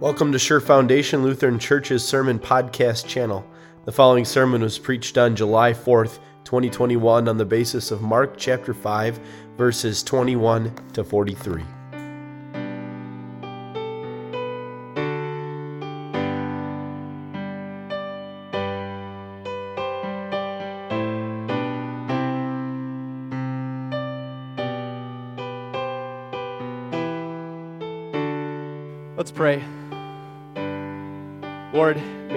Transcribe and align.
Welcome 0.00 0.32
to 0.32 0.38
Sure 0.38 0.60
Foundation 0.60 1.22
Lutheran 1.22 1.58
Church's 1.58 2.02
Sermon 2.02 2.38
Podcast 2.38 3.06
channel. 3.06 3.46
The 3.84 3.92
following 3.92 4.24
sermon 4.24 4.62
was 4.62 4.78
preached 4.78 5.18
on 5.18 5.36
July 5.36 5.74
4th, 5.74 6.20
2021, 6.44 7.28
on 7.28 7.36
the 7.36 7.44
basis 7.44 7.90
of 7.90 8.00
Mark 8.00 8.38
chapter 8.38 8.72
5, 8.72 9.20
verses 9.58 10.02
21 10.02 10.74
to 10.94 11.04
43. 11.04 11.62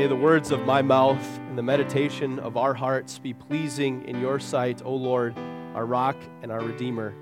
May 0.03 0.09
the 0.09 0.15
words 0.17 0.51
of 0.51 0.65
my 0.65 0.81
mouth 0.81 1.39
and 1.47 1.57
the 1.57 1.63
meditation 1.63 2.37
of 2.39 2.57
our 2.57 2.73
hearts 2.73 3.17
be 3.19 3.33
pleasing 3.33 4.03
in 4.03 4.19
your 4.19 4.37
sight, 4.37 4.81
O 4.83 4.93
Lord, 4.93 5.33
our 5.73 5.85
rock 5.85 6.17
and 6.41 6.51
our 6.51 6.59
redeemer. 6.59 7.15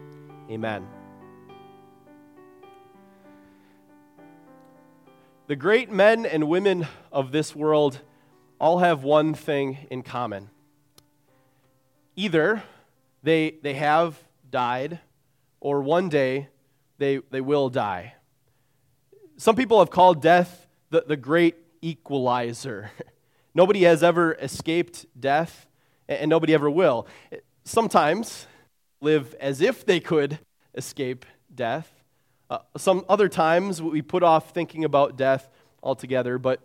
Amen. 0.49 0.87
The 5.45 5.55
great 5.55 5.91
men 5.91 6.25
and 6.25 6.49
women 6.49 6.87
of 7.11 7.31
this 7.31 7.55
world 7.55 7.99
all 8.59 8.79
have 8.79 9.03
one 9.03 9.35
thing 9.35 9.77
in 9.91 10.01
common. 10.01 10.49
Either 12.15 12.63
they, 13.21 13.57
they 13.61 13.75
have 13.75 14.17
died, 14.49 14.99
or 15.59 15.83
one 15.83 16.09
day 16.09 16.47
they, 16.97 17.17
they 17.29 17.41
will 17.41 17.69
die. 17.69 18.15
Some 19.37 19.55
people 19.55 19.77
have 19.77 19.91
called 19.91 20.19
death 20.19 20.65
the, 20.89 21.05
the 21.07 21.15
great 21.15 21.60
equalizer. 21.81 22.91
Nobody 23.53 23.83
has 23.83 24.03
ever 24.03 24.33
escaped 24.35 25.05
death, 25.19 25.67
and 26.07 26.29
nobody 26.29 26.53
ever 26.53 26.69
will. 26.69 27.05
Sometimes 27.65 28.47
live 29.01 29.35
as 29.41 29.59
if 29.59 29.85
they 29.85 29.99
could 29.99 30.39
escape 30.73 31.25
death. 31.53 31.91
Uh, 32.49 32.59
some 32.77 33.03
other 33.09 33.27
times 33.27 33.81
we 33.81 34.01
put 34.01 34.23
off 34.23 34.51
thinking 34.51 34.85
about 34.85 35.17
death 35.17 35.49
altogether, 35.83 36.37
but 36.37 36.61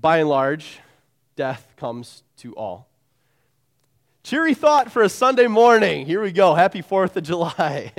by 0.00 0.18
and 0.18 0.28
large, 0.28 0.80
death 1.36 1.72
comes 1.76 2.24
to 2.38 2.52
all. 2.56 2.88
Cheery 4.24 4.54
thought 4.54 4.90
for 4.90 5.02
a 5.02 5.08
Sunday 5.08 5.46
morning. 5.46 6.06
Here 6.06 6.22
we 6.22 6.32
go. 6.32 6.54
Happy 6.54 6.82
4th 6.82 7.14
of 7.16 7.24
July. 7.24 7.92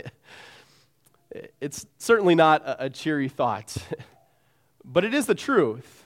it's 1.61 1.85
certainly 1.99 2.35
not 2.35 2.63
a, 2.63 2.85
a 2.85 2.89
cheery 2.89 3.29
thought. 3.29 3.75
But 4.87 5.03
it 5.03 5.15
is 5.15 5.25
the 5.25 5.33
truth. 5.33 6.04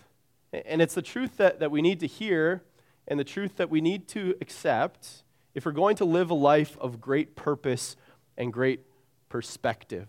And 0.52 0.82
it's 0.82 0.96
the 0.96 1.02
truth 1.02 1.38
that, 1.38 1.60
that 1.60 1.72
we 1.72 1.82
need 1.82 2.00
to 2.00 2.08
hear 2.08 2.64
and 3.08 3.20
the 3.20 3.24
truth 3.24 3.58
that 3.58 3.70
we 3.70 3.82
need 3.82 4.08
to 4.10 4.36
accept 4.42 5.24
if 5.54 5.66
we're 5.66 5.72
going 5.72 5.96
to 5.98 6.06
live 6.06 6.30
a 6.30 6.36
life 6.36 6.78
of 6.80 7.02
great 7.02 7.36
purpose 7.36 7.96
and 8.38 8.54
great 8.54 8.82
perspective. 9.30 10.08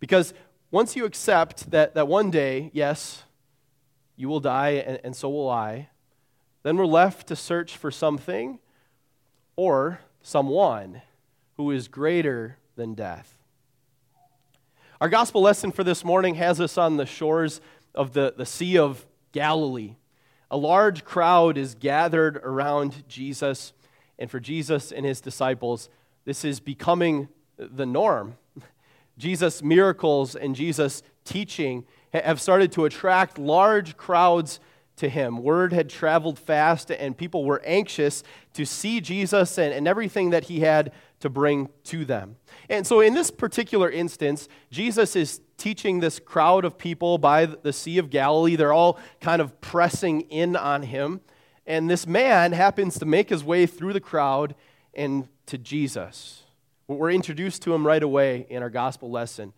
Because 0.00 0.34
once 0.70 0.96
you 0.96 1.04
accept 1.04 1.70
that, 1.70 1.94
that 1.94 2.08
one 2.08 2.30
day, 2.30 2.70
yes, 2.72 3.24
you 4.16 4.28
will 4.28 4.40
die 4.40 4.70
and, 4.70 5.00
and 5.04 5.16
so 5.16 5.28
will 5.28 5.50
I, 5.50 5.88
then 6.62 6.76
we're 6.76 6.86
left 6.86 7.26
to 7.28 7.36
search 7.36 7.76
for 7.76 7.90
something 7.90 8.58
or 9.56 10.00
someone 10.22 11.02
who 11.56 11.70
is 11.70 11.88
greater 11.88 12.58
than 12.76 12.94
death. 12.94 13.38
Our 15.00 15.08
gospel 15.08 15.42
lesson 15.42 15.72
for 15.72 15.84
this 15.84 16.04
morning 16.04 16.36
has 16.36 16.60
us 16.60 16.78
on 16.78 16.96
the 16.96 17.06
shores 17.06 17.60
of 17.94 18.12
the, 18.12 18.34
the 18.36 18.46
Sea 18.46 18.78
of 18.78 19.06
Galilee. 19.32 19.96
A 20.50 20.56
large 20.56 21.04
crowd 21.04 21.56
is 21.56 21.74
gathered 21.74 22.36
around 22.38 23.06
Jesus, 23.08 23.72
and 24.18 24.30
for 24.30 24.40
Jesus 24.40 24.92
and 24.92 25.04
his 25.04 25.20
disciples, 25.20 25.88
this 26.24 26.44
is 26.44 26.60
becoming 26.60 27.28
the 27.56 27.86
norm. 27.86 28.36
Jesus' 29.18 29.62
miracles 29.62 30.34
and 30.34 30.54
Jesus' 30.54 31.02
teaching 31.24 31.84
have 32.12 32.40
started 32.40 32.70
to 32.72 32.84
attract 32.84 33.38
large 33.38 33.96
crowds 33.96 34.60
to 34.96 35.08
him. 35.08 35.42
Word 35.42 35.72
had 35.72 35.88
traveled 35.88 36.38
fast, 36.38 36.90
and 36.90 37.16
people 37.16 37.44
were 37.44 37.60
anxious 37.64 38.22
to 38.52 38.64
see 38.64 39.00
Jesus 39.00 39.58
and, 39.58 39.72
and 39.72 39.88
everything 39.88 40.30
that 40.30 40.44
he 40.44 40.60
had 40.60 40.92
to 41.20 41.28
bring 41.28 41.68
to 41.84 42.04
them. 42.04 42.36
And 42.68 42.86
so, 42.86 43.00
in 43.00 43.14
this 43.14 43.30
particular 43.30 43.90
instance, 43.90 44.48
Jesus 44.70 45.16
is 45.16 45.40
teaching 45.64 46.00
this 46.00 46.18
crowd 46.18 46.62
of 46.66 46.76
people 46.76 47.16
by 47.16 47.46
the 47.46 47.72
Sea 47.72 47.96
of 47.96 48.10
Galilee. 48.10 48.54
They're 48.54 48.74
all 48.74 48.98
kind 49.22 49.40
of 49.40 49.62
pressing 49.62 50.20
in 50.28 50.56
on 50.56 50.82
him. 50.82 51.22
And 51.66 51.88
this 51.88 52.06
man 52.06 52.52
happens 52.52 52.98
to 52.98 53.06
make 53.06 53.30
his 53.30 53.42
way 53.42 53.64
through 53.64 53.94
the 53.94 54.00
crowd 54.00 54.54
and 54.92 55.26
to 55.46 55.56
Jesus. 55.56 56.42
We're 56.86 57.12
introduced 57.12 57.62
to 57.62 57.72
him 57.72 57.86
right 57.86 58.02
away 58.02 58.46
in 58.50 58.62
our 58.62 58.68
gospel 58.68 59.10
lesson. 59.10 59.54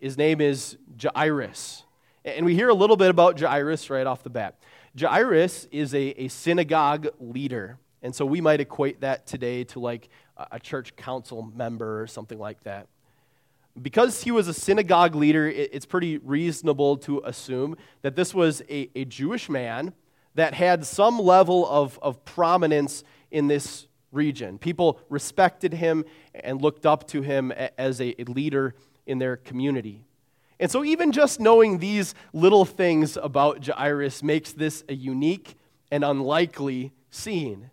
His 0.00 0.18
name 0.18 0.40
is 0.40 0.76
Jairus. 1.00 1.84
And 2.24 2.44
we 2.44 2.56
hear 2.56 2.68
a 2.68 2.74
little 2.74 2.96
bit 2.96 3.08
about 3.08 3.38
Jairus 3.38 3.88
right 3.90 4.08
off 4.08 4.24
the 4.24 4.30
bat. 4.30 4.58
Jairus 4.98 5.68
is 5.70 5.94
a, 5.94 6.20
a 6.20 6.26
synagogue 6.26 7.10
leader. 7.20 7.78
And 8.02 8.12
so 8.12 8.26
we 8.26 8.40
might 8.40 8.60
equate 8.60 9.02
that 9.02 9.28
today 9.28 9.62
to 9.62 9.78
like 9.78 10.08
a 10.50 10.58
church 10.58 10.96
council 10.96 11.48
member 11.54 12.02
or 12.02 12.08
something 12.08 12.40
like 12.40 12.64
that. 12.64 12.88
Because 13.80 14.22
he 14.22 14.30
was 14.30 14.48
a 14.48 14.54
synagogue 14.54 15.14
leader, 15.14 15.48
it's 15.48 15.86
pretty 15.86 16.18
reasonable 16.18 16.96
to 16.98 17.22
assume 17.24 17.76
that 18.02 18.16
this 18.16 18.34
was 18.34 18.60
a, 18.68 18.90
a 18.96 19.04
Jewish 19.04 19.48
man 19.48 19.92
that 20.34 20.54
had 20.54 20.84
some 20.84 21.18
level 21.18 21.66
of, 21.68 21.98
of 22.02 22.24
prominence 22.24 23.04
in 23.30 23.46
this 23.46 23.86
region. 24.12 24.58
People 24.58 25.00
respected 25.08 25.74
him 25.74 26.04
and 26.34 26.60
looked 26.60 26.86
up 26.86 27.06
to 27.08 27.22
him 27.22 27.52
as 27.52 28.00
a, 28.00 28.20
a 28.20 28.24
leader 28.24 28.74
in 29.06 29.18
their 29.18 29.36
community. 29.36 30.04
And 30.60 30.70
so, 30.70 30.84
even 30.84 31.12
just 31.12 31.38
knowing 31.38 31.78
these 31.78 32.14
little 32.32 32.64
things 32.64 33.16
about 33.16 33.64
Jairus 33.64 34.22
makes 34.22 34.52
this 34.52 34.82
a 34.88 34.94
unique 34.94 35.54
and 35.90 36.04
unlikely 36.04 36.92
scene. 37.10 37.70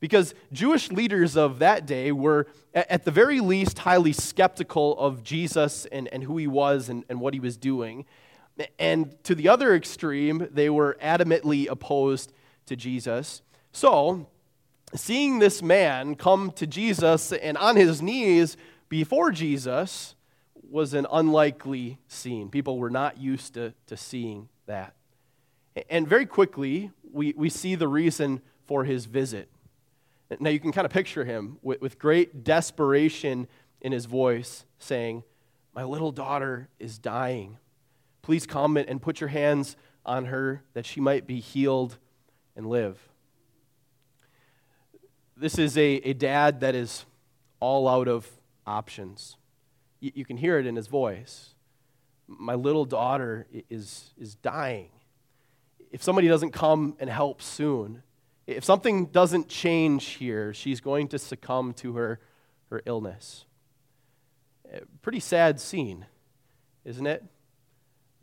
Because 0.00 0.34
Jewish 0.52 0.90
leaders 0.92 1.36
of 1.36 1.58
that 1.58 1.86
day 1.86 2.12
were, 2.12 2.46
at 2.72 3.04
the 3.04 3.10
very 3.10 3.40
least, 3.40 3.80
highly 3.80 4.12
skeptical 4.12 4.96
of 4.98 5.24
Jesus 5.24 5.86
and, 5.86 6.08
and 6.08 6.22
who 6.22 6.36
he 6.36 6.46
was 6.46 6.88
and, 6.88 7.04
and 7.08 7.20
what 7.20 7.34
he 7.34 7.40
was 7.40 7.56
doing. 7.56 8.04
And 8.78 9.22
to 9.24 9.34
the 9.34 9.48
other 9.48 9.74
extreme, 9.74 10.48
they 10.52 10.70
were 10.70 10.96
adamantly 11.02 11.68
opposed 11.68 12.32
to 12.66 12.76
Jesus. 12.76 13.42
So, 13.72 14.28
seeing 14.94 15.38
this 15.38 15.62
man 15.62 16.14
come 16.14 16.52
to 16.52 16.66
Jesus 16.66 17.32
and 17.32 17.56
on 17.58 17.76
his 17.76 18.00
knees 18.00 18.56
before 18.88 19.30
Jesus 19.30 20.14
was 20.70 20.94
an 20.94 21.06
unlikely 21.10 21.98
scene. 22.08 22.50
People 22.50 22.78
were 22.78 22.90
not 22.90 23.18
used 23.18 23.54
to, 23.54 23.74
to 23.86 23.96
seeing 23.96 24.48
that. 24.66 24.94
And 25.88 26.06
very 26.06 26.26
quickly, 26.26 26.90
we, 27.12 27.32
we 27.36 27.48
see 27.48 27.74
the 27.74 27.88
reason 27.88 28.42
for 28.66 28.84
his 28.84 29.06
visit. 29.06 29.48
Now 30.38 30.50
you 30.50 30.60
can 30.60 30.72
kind 30.72 30.84
of 30.84 30.92
picture 30.92 31.24
him 31.24 31.58
with, 31.62 31.80
with 31.80 31.98
great 31.98 32.44
desperation 32.44 33.48
in 33.80 33.92
his 33.92 34.04
voice 34.04 34.64
saying, 34.78 35.24
My 35.74 35.84
little 35.84 36.12
daughter 36.12 36.68
is 36.78 36.98
dying. 36.98 37.58
Please 38.22 38.46
come 38.46 38.76
and 38.76 39.00
put 39.00 39.20
your 39.20 39.28
hands 39.28 39.76
on 40.04 40.26
her 40.26 40.62
that 40.74 40.84
she 40.84 41.00
might 41.00 41.26
be 41.26 41.40
healed 41.40 41.96
and 42.56 42.66
live. 42.66 42.98
This 45.36 45.58
is 45.58 45.78
a, 45.78 45.96
a 46.04 46.12
dad 46.12 46.60
that 46.60 46.74
is 46.74 47.06
all 47.60 47.88
out 47.88 48.08
of 48.08 48.28
options. 48.66 49.36
You, 50.00 50.12
you 50.14 50.24
can 50.24 50.36
hear 50.36 50.58
it 50.58 50.66
in 50.66 50.76
his 50.76 50.88
voice. 50.88 51.54
My 52.26 52.54
little 52.54 52.84
daughter 52.84 53.46
is, 53.70 54.10
is 54.18 54.34
dying. 54.34 54.90
If 55.90 56.02
somebody 56.02 56.28
doesn't 56.28 56.50
come 56.50 56.96
and 56.98 57.08
help 57.08 57.40
soon, 57.40 58.02
if 58.48 58.64
something 58.64 59.06
doesn't 59.06 59.48
change 59.48 60.06
here, 60.06 60.54
she's 60.54 60.80
going 60.80 61.08
to 61.08 61.18
succumb 61.18 61.74
to 61.74 61.96
her, 61.96 62.18
her 62.70 62.80
illness. 62.86 63.44
Pretty 65.02 65.20
sad 65.20 65.60
scene, 65.60 66.06
isn't 66.82 67.06
it? 67.06 67.22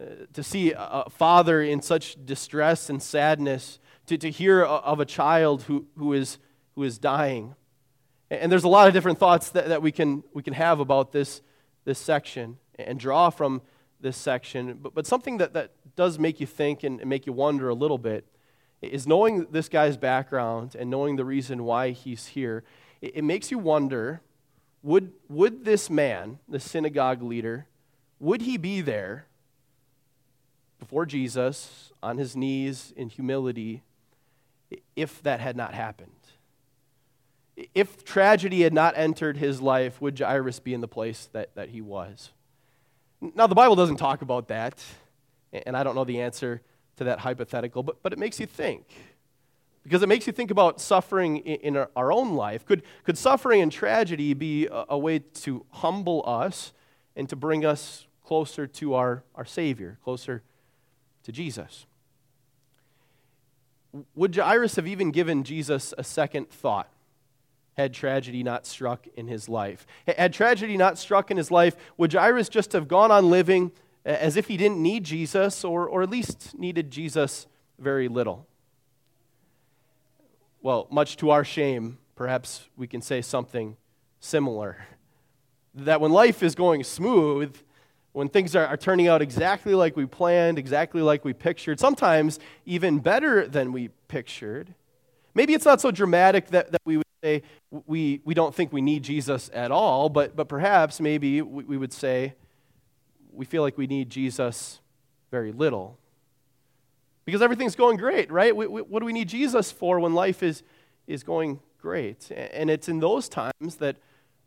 Uh, 0.01 0.25
to 0.33 0.41
see 0.41 0.73
a, 0.75 1.05
father 1.11 1.61
in 1.61 1.79
such 1.79 2.17
distress 2.25 2.89
and 2.89 3.01
sadness, 3.03 3.79
to, 4.07 4.17
to 4.17 4.31
hear 4.31 4.63
of 4.63 4.99
a 4.99 5.05
child 5.05 5.61
who, 5.63 5.85
who, 5.95 6.13
is, 6.13 6.39
who 6.73 6.81
is 6.81 6.97
dying. 6.97 7.53
And 8.31 8.51
there's 8.51 8.63
a 8.63 8.67
lot 8.67 8.87
of 8.87 8.95
different 8.95 9.19
thoughts 9.19 9.51
that, 9.51 9.67
that 9.67 9.83
we, 9.83 9.91
can, 9.91 10.23
we 10.33 10.41
can 10.41 10.53
have 10.53 10.79
about 10.79 11.11
this, 11.11 11.43
this 11.85 11.99
section 11.99 12.57
and 12.79 12.99
draw 12.99 13.29
from 13.29 13.61
this 14.01 14.17
section. 14.17 14.79
But, 14.81 14.95
but 14.95 15.05
something 15.05 15.37
that, 15.37 15.53
that 15.53 15.71
does 15.95 16.17
make 16.17 16.39
you 16.39 16.47
think 16.47 16.83
and 16.83 17.05
make 17.05 17.27
you 17.27 17.33
wonder 17.33 17.69
a 17.69 17.75
little 17.75 17.99
bit 17.99 18.25
is 18.91 19.07
knowing 19.07 19.47
this 19.51 19.69
guy's 19.69 19.97
background 19.97 20.75
and 20.77 20.89
knowing 20.89 21.15
the 21.15 21.25
reason 21.25 21.63
why 21.63 21.91
he's 21.91 22.27
here, 22.27 22.63
it, 23.01 23.17
it 23.17 23.23
makes 23.23 23.51
you 23.51 23.57
wonder 23.57 24.21
would, 24.83 25.13
would 25.29 25.65
this 25.65 25.89
man, 25.89 26.37
the 26.47 26.59
synagogue 26.59 27.23
leader, 27.23 27.65
would 28.19 28.43
he 28.43 28.57
be 28.57 28.81
there 28.81 29.25
before 30.79 31.05
Jesus 31.05 31.91
on 32.03 32.17
his 32.17 32.35
knees 32.35 32.93
in 32.95 33.09
humility 33.09 33.81
if 34.95 35.21
that 35.23 35.39
had 35.39 35.55
not 35.55 35.73
happened. 35.73 36.11
If 37.73 38.03
tragedy 38.03 38.61
had 38.61 38.73
not 38.73 38.93
entered 38.97 39.37
his 39.37 39.61
life, 39.61 40.01
would 40.01 40.19
Jairus 40.19 40.59
be 40.59 40.73
in 40.73 40.81
the 40.81 40.87
place 40.87 41.29
that, 41.31 41.55
that 41.55 41.69
he 41.69 41.81
was? 41.81 42.31
Now, 43.21 43.47
the 43.47 43.55
Bible 43.55 43.75
doesn't 43.75 43.95
talk 43.95 44.21
about 44.21 44.49
that, 44.49 44.83
and 45.51 45.75
I 45.75 45.83
don't 45.83 45.95
know 45.95 46.03
the 46.03 46.21
answer 46.21 46.61
to 46.97 47.03
that 47.03 47.19
hypothetical, 47.19 47.83
but, 47.83 48.01
but 48.01 48.13
it 48.13 48.19
makes 48.19 48.39
you 48.39 48.45
think. 48.45 48.85
Because 49.83 50.01
it 50.01 50.09
makes 50.09 50.25
you 50.25 50.33
think 50.33 50.49
about 50.49 50.81
suffering 50.81 51.37
in, 51.37 51.75
in 51.75 51.85
our 51.95 52.11
own 52.11 52.33
life. 52.33 52.65
Could, 52.65 52.83
could 53.03 53.17
suffering 53.17 53.61
and 53.61 53.71
tragedy 53.71 54.33
be 54.33 54.67
a, 54.67 54.85
a 54.89 54.97
way 54.97 55.19
to 55.19 55.65
humble 55.69 56.23
us 56.25 56.73
and 57.15 57.29
to 57.29 57.35
bring 57.35 57.65
us 57.65 58.07
closer 58.23 58.65
to 58.65 58.95
our, 58.95 59.23
our 59.35 59.45
Savior, 59.45 59.99
closer 60.03 60.41
to 61.23 61.31
Jesus? 61.31 61.85
Would 64.15 64.35
Jairus 64.35 64.75
have 64.75 64.87
even 64.87 65.11
given 65.11 65.43
Jesus 65.43 65.93
a 65.97 66.03
second 66.03 66.49
thought 66.49 66.89
had 67.77 67.93
tragedy 67.93 68.41
not 68.41 68.65
struck 68.65 69.05
in 69.15 69.27
his 69.27 69.47
life? 69.47 69.85
Had 70.07 70.33
tragedy 70.33 70.77
not 70.77 70.97
struck 70.97 71.29
in 71.29 71.37
his 71.37 71.51
life, 71.51 71.75
would 71.97 72.11
Jairus 72.11 72.49
just 72.49 72.73
have 72.73 72.87
gone 72.87 73.11
on 73.11 73.29
living 73.29 73.71
as 74.05 74.37
if 74.37 74.47
he 74.47 74.55
didn't 74.55 74.81
need 74.81 75.03
Jesus, 75.03 75.63
or, 75.63 75.87
or 75.87 76.03
at 76.03 76.09
least 76.09 76.57
needed 76.57 76.91
Jesus 76.91 77.47
very 77.79 78.07
little? 78.07 78.47
Well, 80.61 80.87
much 80.91 81.17
to 81.17 81.31
our 81.31 81.43
shame, 81.43 81.97
perhaps 82.15 82.69
we 82.77 82.87
can 82.87 83.01
say 83.01 83.21
something 83.21 83.77
similar. 84.19 84.77
That 85.79 85.99
when 85.99 86.13
life 86.13 86.41
is 86.41 86.55
going 86.55 86.85
smooth, 86.85 87.53
when 88.13 88.29
things 88.29 88.55
are, 88.55 88.65
are, 88.65 88.77
turning 88.77 89.09
out 89.09 89.21
exactly 89.21 89.75
like 89.75 89.97
we 89.97 90.05
planned, 90.05 90.57
exactly 90.57 91.01
like 91.01 91.25
we 91.25 91.33
pictured, 91.33 91.81
sometimes 91.81 92.39
even 92.65 92.99
better 92.99 93.45
than 93.45 93.73
we 93.73 93.89
pictured. 94.07 94.73
Maybe 95.33 95.53
it's 95.53 95.65
not 95.65 95.81
so 95.81 95.91
dramatic 95.91 96.47
that, 96.51 96.71
that 96.71 96.79
we 96.85 96.95
would 96.95 97.05
say 97.21 97.43
we, 97.85 98.21
we 98.23 98.33
don't 98.33 98.55
think 98.55 98.71
we 98.71 98.79
need 98.79 99.03
Jesus 99.03 99.51
at 99.53 99.69
all, 99.69 100.07
but, 100.07 100.33
but 100.33 100.47
perhaps 100.47 101.01
maybe 101.01 101.41
we, 101.41 101.65
we 101.65 101.75
would 101.75 101.91
say 101.91 102.35
we 103.35 103.45
feel 103.45 103.61
like 103.61 103.77
we 103.77 103.87
need 103.87 104.09
Jesus 104.09 104.79
very 105.31 105.51
little. 105.51 105.97
Because 107.25 107.41
everything's 107.41 107.75
going 107.75 107.97
great, 107.97 108.31
right? 108.31 108.55
We, 108.55 108.67
we, 108.67 108.81
what 108.81 108.99
do 108.99 109.05
we 109.05 109.13
need 109.13 109.29
Jesus 109.29 109.71
for 109.71 109.99
when 109.99 110.13
life 110.13 110.43
is, 110.43 110.63
is 111.07 111.23
going 111.23 111.59
great? 111.79 112.31
And 112.31 112.69
it's 112.69 112.87
in 112.87 112.99
those 112.99 113.27
times 113.27 113.77
that, 113.77 113.97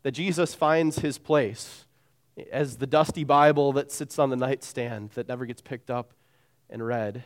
that 0.02 0.12
Jesus 0.12 0.54
finds 0.54 1.00
his 1.00 1.18
place 1.18 1.86
as 2.52 2.76
the 2.76 2.86
dusty 2.86 3.24
Bible 3.24 3.72
that 3.72 3.90
sits 3.90 4.18
on 4.18 4.30
the 4.30 4.36
nightstand 4.36 5.10
that 5.10 5.28
never 5.28 5.44
gets 5.44 5.60
picked 5.60 5.90
up 5.90 6.12
and 6.70 6.86
read. 6.86 7.24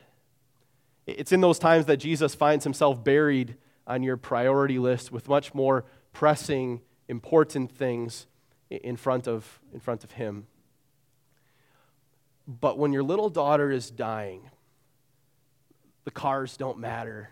It's 1.06 1.32
in 1.32 1.40
those 1.40 1.58
times 1.58 1.86
that 1.86 1.98
Jesus 1.98 2.34
finds 2.34 2.64
himself 2.64 3.02
buried 3.02 3.56
on 3.86 4.02
your 4.02 4.16
priority 4.16 4.78
list 4.78 5.12
with 5.12 5.28
much 5.28 5.52
more 5.52 5.84
pressing, 6.12 6.80
important 7.08 7.70
things 7.70 8.26
in 8.70 8.96
front 8.96 9.26
of, 9.28 9.60
in 9.74 9.80
front 9.80 10.04
of 10.04 10.12
him. 10.12 10.46
But 12.46 12.78
when 12.78 12.92
your 12.92 13.02
little 13.02 13.30
daughter 13.30 13.70
is 13.70 13.90
dying, 13.90 14.50
the 16.04 16.10
cars 16.10 16.56
don't 16.56 16.78
matter. 16.78 17.30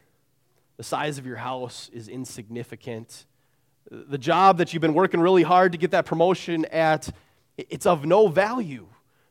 The 0.77 0.85
size 0.85 1.19
of 1.19 1.27
your 1.27 1.37
house 1.37 1.91
is 1.93 2.09
insignificant. 2.09 3.27
The 3.91 4.19
job 4.19 4.59
that 4.59 4.73
you've 4.73 4.81
been 4.81 4.95
working 4.95 5.21
really 5.21 5.43
hard 5.43 5.73
to 5.73 5.79
get 5.79 5.91
that 5.91 6.07
promotion 6.07 6.65
at 6.67 7.11
it's 7.57 7.87
of 7.87 8.07
no 8.07 8.29
value 8.29 8.87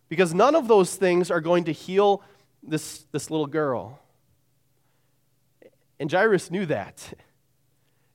because 0.10 0.34
none 0.34 0.56
of 0.56 0.68
those 0.68 0.96
things 0.96 1.32
are 1.32 1.42
going 1.42 1.64
to 1.66 1.72
heal 1.72 2.22
this, 2.62 3.06
this 3.12 3.32
little 3.32 3.48
girl. 3.48 4.00
And 6.00 6.12
Jairus 6.12 6.52
knew 6.52 6.66
that. 6.68 7.14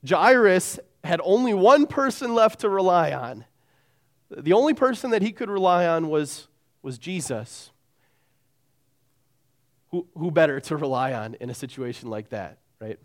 Jairus 0.09 0.79
had 1.03 1.21
only 1.25 1.55
one 1.55 1.87
person 1.87 2.35
left 2.35 2.61
to 2.61 2.69
rely 2.69 3.13
on. 3.13 3.45
The 4.31 4.53
only 4.53 4.75
person 4.75 5.11
that 5.11 5.23
he 5.23 5.33
could 5.33 5.49
rely 5.51 5.87
on 5.87 6.09
was, 6.09 6.49
was 6.85 6.99
Jesus. 6.99 7.71
Who, 9.91 10.07
who 10.17 10.31
better 10.31 10.61
to 10.61 10.77
rely 10.77 11.13
on 11.13 11.35
in 11.35 11.51
a 11.51 11.55
situation 11.55 12.11
like 12.11 12.31
that, 12.31 12.59
right? 12.81 12.99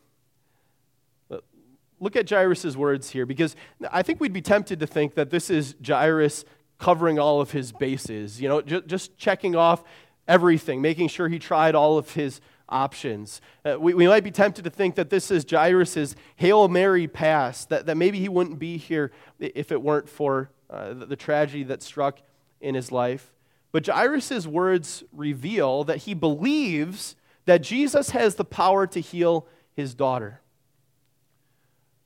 Look 2.01 2.15
at 2.15 2.29
Jairus' 2.29 2.75
words 2.77 3.09
here 3.09 3.25
because 3.25 3.55
I 3.91 4.03
think 4.03 4.21
we'd 4.21 4.33
be 4.33 4.41
tempted 4.41 4.79
to 4.79 4.87
think 4.87 5.15
that 5.15 5.29
this 5.29 5.49
is 5.49 5.75
Jairus 5.85 6.45
covering 6.77 7.19
all 7.19 7.41
of 7.41 7.51
his 7.51 7.73
bases, 7.73 8.41
you 8.41 8.47
know, 8.47 8.61
just, 8.61 8.87
just 8.87 9.17
checking 9.17 9.55
off 9.55 9.83
everything, 10.27 10.81
making 10.81 11.09
sure 11.09 11.27
he 11.27 11.39
tried 11.39 11.75
all 11.75 11.97
of 11.97 12.11
his 12.11 12.39
options. 12.69 13.41
Uh, 13.65 13.77
we, 13.77 13.93
we 13.93 14.07
might 14.07 14.23
be 14.23 14.31
tempted 14.31 14.63
to 14.63 14.69
think 14.69 14.95
that 14.95 15.09
this 15.09 15.29
is 15.29 15.45
Jairus' 15.49 16.15
Hail 16.37 16.69
Mary 16.69 17.07
pass, 17.07 17.65
that, 17.65 17.85
that 17.85 17.97
maybe 17.97 18.19
he 18.19 18.29
wouldn't 18.29 18.59
be 18.59 18.77
here 18.77 19.11
if 19.39 19.71
it 19.71 19.81
weren't 19.81 20.07
for 20.07 20.51
uh, 20.69 20.93
the, 20.93 21.05
the 21.07 21.15
tragedy 21.17 21.63
that 21.63 21.83
struck 21.83 22.19
in 22.61 22.75
his 22.75 22.91
life. 22.93 23.33
But 23.71 23.85
Jairus' 23.85 24.47
words 24.47 25.03
reveal 25.11 25.83
that 25.83 25.97
he 25.97 26.13
believes 26.13 27.15
that 27.45 27.61
Jesus 27.61 28.11
has 28.11 28.35
the 28.35 28.45
power 28.45 28.87
to 28.87 28.99
heal 28.99 29.47
his 29.75 29.93
daughter. 29.93 30.41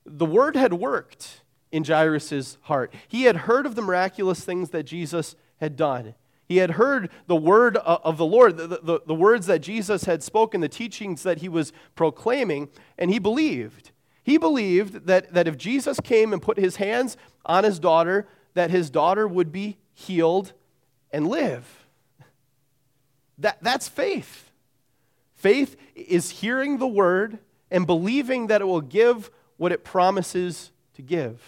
The 0.04 0.26
word 0.26 0.56
had 0.56 0.74
worked 0.74 1.42
in 1.72 1.84
Jairus' 1.84 2.58
heart. 2.62 2.92
He 3.08 3.24
had 3.24 3.36
heard 3.36 3.66
of 3.66 3.74
the 3.74 3.82
miraculous 3.82 4.44
things 4.44 4.70
that 4.70 4.84
Jesus 4.84 5.34
had 5.60 5.76
done. 5.76 6.14
He 6.46 6.58
had 6.58 6.72
heard 6.72 7.10
the 7.26 7.36
word 7.36 7.78
of 7.78 8.18
the 8.18 8.26
Lord, 8.26 8.58
the, 8.58 8.66
the, 8.66 9.00
the, 9.06 9.14
words 9.14 9.46
that 9.46 9.60
Jesus 9.60 10.04
had 10.04 10.22
spoken, 10.22 10.60
the 10.60 10.68
teachings 10.68 11.22
that 11.22 11.38
he 11.38 11.48
was 11.48 11.72
proclaiming, 11.94 12.68
and 12.98 13.10
he 13.10 13.18
believed. 13.18 13.92
He 14.22 14.36
believed 14.36 15.06
that, 15.06 15.32
that 15.32 15.48
if 15.48 15.56
Jesus 15.56 16.00
came 16.00 16.34
and 16.34 16.42
put 16.42 16.58
his 16.58 16.76
hands 16.76 17.16
on 17.46 17.64
his 17.64 17.78
daughter, 17.78 18.28
that 18.52 18.70
his 18.70 18.90
daughter 18.90 19.26
would 19.26 19.52
be 19.52 19.78
healed 19.94 20.52
and 21.14 21.28
live. 21.28 21.86
That, 23.38 23.62
that's 23.62 23.88
faith. 23.88 24.50
Faith 25.36 25.76
is 25.94 26.28
hearing 26.30 26.78
the 26.78 26.88
word 26.88 27.38
and 27.70 27.86
believing 27.86 28.48
that 28.48 28.60
it 28.60 28.64
will 28.64 28.80
give 28.80 29.30
what 29.56 29.70
it 29.70 29.84
promises 29.84 30.72
to 30.94 31.02
give. 31.02 31.40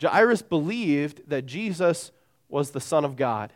Jairus 0.00 0.42
believed 0.42 1.22
that 1.28 1.46
Jesus 1.46 2.12
was 2.50 2.72
the 2.72 2.80
Son 2.80 3.06
of 3.06 3.16
God. 3.16 3.50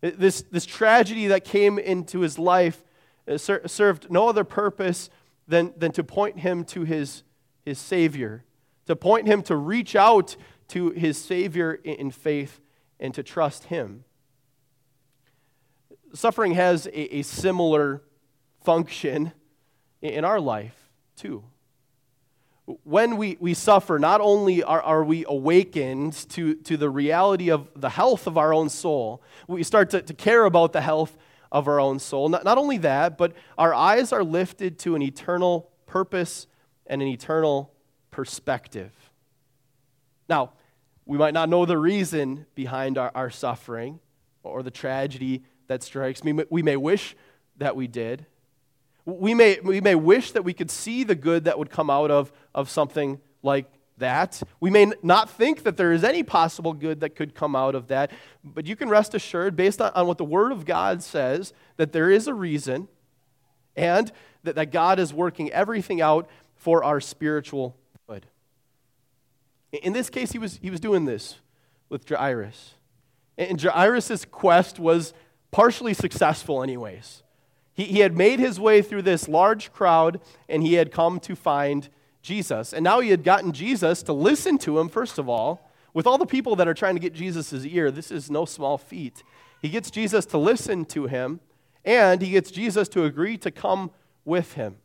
This, 0.00 0.42
this 0.50 0.66
tragedy 0.66 1.28
that 1.28 1.44
came 1.44 1.78
into 1.78 2.20
his 2.20 2.40
life 2.40 2.82
uh, 3.28 3.38
served 3.38 4.10
no 4.10 4.28
other 4.28 4.44
purpose 4.44 5.08
than, 5.46 5.72
than 5.76 5.92
to 5.92 6.02
point 6.02 6.40
him 6.40 6.64
to 6.64 6.82
his, 6.82 7.22
his 7.64 7.78
Savior, 7.78 8.42
to 8.86 8.96
point 8.96 9.28
him 9.28 9.40
to 9.42 9.54
reach 9.54 9.94
out 9.94 10.36
to 10.68 10.90
his 10.90 11.16
Savior 11.16 11.74
in 11.74 12.10
faith 12.10 12.60
and 12.98 13.14
to 13.14 13.22
trust 13.22 13.64
him. 13.64 14.04
Suffering 16.14 16.52
has 16.54 16.86
a, 16.86 17.16
a 17.16 17.22
similar 17.22 18.02
function 18.64 19.32
in 20.00 20.24
our 20.24 20.40
life, 20.40 20.90
too 21.16 21.44
when 22.82 23.16
we, 23.16 23.36
we 23.38 23.54
suffer, 23.54 23.98
not 23.98 24.20
only 24.20 24.62
are, 24.62 24.82
are 24.82 25.04
we 25.04 25.24
awakened 25.26 26.12
to, 26.30 26.54
to 26.56 26.76
the 26.76 26.90
reality 26.90 27.50
of 27.50 27.68
the 27.76 27.90
health 27.90 28.26
of 28.26 28.36
our 28.36 28.52
own 28.52 28.68
soul, 28.68 29.22
we 29.46 29.62
start 29.62 29.90
to, 29.90 30.02
to 30.02 30.14
care 30.14 30.44
about 30.44 30.72
the 30.72 30.80
health 30.80 31.16
of 31.52 31.68
our 31.68 31.78
own 31.78 32.00
soul. 32.00 32.28
Not, 32.28 32.44
not 32.44 32.58
only 32.58 32.78
that, 32.78 33.16
but 33.16 33.34
our 33.56 33.72
eyes 33.72 34.12
are 34.12 34.24
lifted 34.24 34.78
to 34.80 34.96
an 34.96 35.02
eternal 35.02 35.70
purpose 35.86 36.48
and 36.88 37.00
an 37.00 37.08
eternal 37.08 37.72
perspective. 38.10 38.92
Now, 40.28 40.52
we 41.06 41.16
might 41.16 41.34
not 41.34 41.48
know 41.48 41.64
the 41.64 41.78
reason 41.78 42.46
behind 42.54 42.98
our, 42.98 43.12
our 43.14 43.30
suffering 43.30 44.00
or 44.42 44.62
the 44.62 44.70
tragedy 44.70 45.44
that 45.68 45.82
strikes 45.82 46.22
me. 46.24 46.32
We 46.50 46.62
may 46.62 46.76
wish 46.76 47.16
that 47.56 47.76
we 47.76 47.86
did. 47.86 48.26
We 49.04 49.32
may, 49.34 49.60
we 49.60 49.80
may 49.80 49.94
wish 49.94 50.32
that 50.32 50.42
we 50.42 50.52
could 50.52 50.70
see 50.70 51.04
the 51.04 51.14
good 51.14 51.44
that 51.44 51.58
would 51.58 51.70
come 51.70 51.90
out 51.90 52.10
of, 52.10 52.32
of 52.54 52.68
something 52.68 53.20
like 53.42 53.66
that. 53.98 54.42
We 54.60 54.70
may 54.70 54.92
not 55.02 55.30
think 55.30 55.62
that 55.62 55.76
there 55.76 55.92
is 55.92 56.02
any 56.02 56.24
possible 56.24 56.72
good 56.72 57.00
that 57.00 57.14
could 57.14 57.34
come 57.34 57.54
out 57.54 57.76
of 57.76 57.86
that, 57.86 58.10
but 58.42 58.66
you 58.66 58.74
can 58.74 58.88
rest 58.88 59.14
assured, 59.14 59.54
based 59.54 59.80
on, 59.80 59.92
on 59.94 60.08
what 60.08 60.18
the 60.18 60.24
Word 60.24 60.50
of 60.50 60.64
God 60.64 61.02
says, 61.02 61.52
that 61.76 61.92
there 61.92 62.10
is 62.10 62.26
a 62.26 62.34
reason 62.34 62.88
and 63.76 64.10
that, 64.42 64.56
that 64.56 64.72
God 64.72 64.98
is 64.98 65.14
working 65.14 65.52
everything 65.52 66.00
out 66.00 66.28
for 66.56 66.82
our 66.82 67.00
spiritual. 67.00 67.76
In 69.72 69.92
this 69.92 70.10
case, 70.10 70.32
he 70.32 70.38
was, 70.38 70.58
he 70.62 70.70
was 70.70 70.80
doing 70.80 71.04
this 71.04 71.36
with 71.88 72.08
Jairus. 72.08 72.74
And 73.38 73.60
Jairus' 73.60 74.24
quest 74.24 74.78
was 74.78 75.12
partially 75.50 75.94
successful, 75.94 76.62
anyways. 76.62 77.22
He, 77.74 77.84
he 77.84 77.98
had 78.00 78.16
made 78.16 78.38
his 78.38 78.58
way 78.58 78.82
through 78.82 79.02
this 79.02 79.28
large 79.28 79.72
crowd 79.72 80.20
and 80.48 80.62
he 80.62 80.74
had 80.74 80.90
come 80.90 81.20
to 81.20 81.36
find 81.36 81.88
Jesus. 82.22 82.72
And 82.72 82.82
now 82.82 83.00
he 83.00 83.10
had 83.10 83.22
gotten 83.22 83.52
Jesus 83.52 84.02
to 84.04 84.12
listen 84.12 84.58
to 84.58 84.78
him, 84.78 84.88
first 84.88 85.18
of 85.18 85.28
all. 85.28 85.70
With 85.94 86.06
all 86.06 86.18
the 86.18 86.26
people 86.26 86.56
that 86.56 86.68
are 86.68 86.74
trying 86.74 86.94
to 86.94 87.00
get 87.00 87.14
Jesus' 87.14 87.64
ear, 87.64 87.90
this 87.90 88.10
is 88.10 88.30
no 88.30 88.44
small 88.44 88.76
feat. 88.76 89.22
He 89.62 89.70
gets 89.70 89.90
Jesus 89.90 90.26
to 90.26 90.36
listen 90.36 90.84
to 90.86 91.06
him, 91.06 91.40
and 91.86 92.20
he 92.20 92.32
gets 92.32 92.50
Jesus 92.50 92.88
to 92.90 93.04
agree 93.04 93.38
to 93.38 93.50
come 93.50 93.90
with 94.22 94.52
him. 94.52 94.76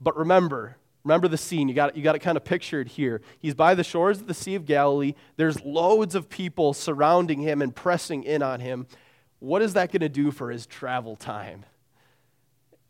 But 0.00 0.16
remember, 0.16 0.76
remember 1.04 1.28
the 1.28 1.36
scene. 1.36 1.68
You 1.68 1.74
got, 1.74 1.96
you 1.96 2.02
got 2.02 2.16
it 2.16 2.20
kind 2.20 2.36
of 2.36 2.44
pictured 2.44 2.88
here. 2.88 3.20
He's 3.38 3.54
by 3.54 3.74
the 3.74 3.84
shores 3.84 4.20
of 4.20 4.26
the 4.26 4.34
Sea 4.34 4.54
of 4.54 4.64
Galilee. 4.64 5.14
There's 5.36 5.60
loads 5.62 6.14
of 6.14 6.28
people 6.28 6.72
surrounding 6.72 7.40
him 7.40 7.62
and 7.62 7.74
pressing 7.74 8.24
in 8.24 8.42
on 8.42 8.60
him. 8.60 8.86
What 9.38 9.62
is 9.62 9.74
that 9.74 9.92
going 9.92 10.00
to 10.00 10.08
do 10.08 10.30
for 10.30 10.50
his 10.50 10.66
travel 10.66 11.16
time? 11.16 11.64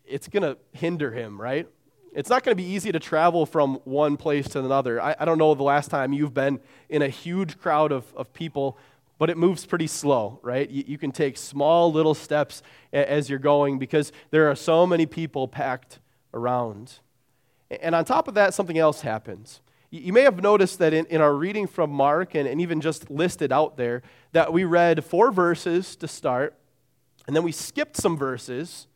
It's 0.04 0.28
going 0.28 0.42
to 0.44 0.56
hinder 0.72 1.10
him, 1.10 1.40
right? 1.40 1.68
It's 2.14 2.30
not 2.30 2.44
going 2.44 2.56
to 2.56 2.62
be 2.62 2.68
easy 2.68 2.92
to 2.92 3.00
travel 3.00 3.44
from 3.44 3.80
one 3.84 4.16
place 4.16 4.48
to 4.50 4.60
another. 4.60 5.02
I, 5.02 5.16
I 5.18 5.24
don't 5.24 5.38
know 5.38 5.54
the 5.54 5.64
last 5.64 5.90
time 5.90 6.12
you've 6.12 6.34
been 6.34 6.60
in 6.88 7.02
a 7.02 7.08
huge 7.08 7.58
crowd 7.58 7.90
of, 7.90 8.04
of 8.14 8.32
people, 8.32 8.78
but 9.18 9.30
it 9.30 9.36
moves 9.36 9.66
pretty 9.66 9.88
slow, 9.88 10.38
right? 10.42 10.70
You, 10.70 10.84
you 10.86 10.98
can 10.98 11.10
take 11.10 11.36
small 11.36 11.90
little 11.90 12.14
steps 12.14 12.62
as 12.92 13.28
you're 13.28 13.40
going 13.40 13.80
because 13.80 14.12
there 14.30 14.48
are 14.48 14.54
so 14.54 14.86
many 14.86 15.06
people 15.06 15.48
packed 15.48 15.98
around. 16.32 17.00
And 17.82 17.94
on 17.94 18.04
top 18.04 18.28
of 18.28 18.34
that, 18.34 18.54
something 18.54 18.78
else 18.78 19.02
happens. 19.02 19.60
You 19.90 20.12
may 20.12 20.22
have 20.22 20.42
noticed 20.42 20.78
that 20.80 20.92
in, 20.92 21.06
in 21.06 21.20
our 21.20 21.34
reading 21.34 21.66
from 21.66 21.90
Mark 21.90 22.34
and, 22.34 22.48
and 22.48 22.60
even 22.60 22.80
just 22.80 23.10
listed 23.10 23.52
out 23.52 23.76
there, 23.76 24.02
that 24.32 24.52
we 24.52 24.64
read 24.64 25.04
four 25.04 25.30
verses 25.30 25.94
to 25.96 26.08
start, 26.08 26.54
and 27.26 27.36
then 27.36 27.44
we 27.44 27.52
skipped 27.52 27.96
some 27.96 28.16
verses 28.16 28.88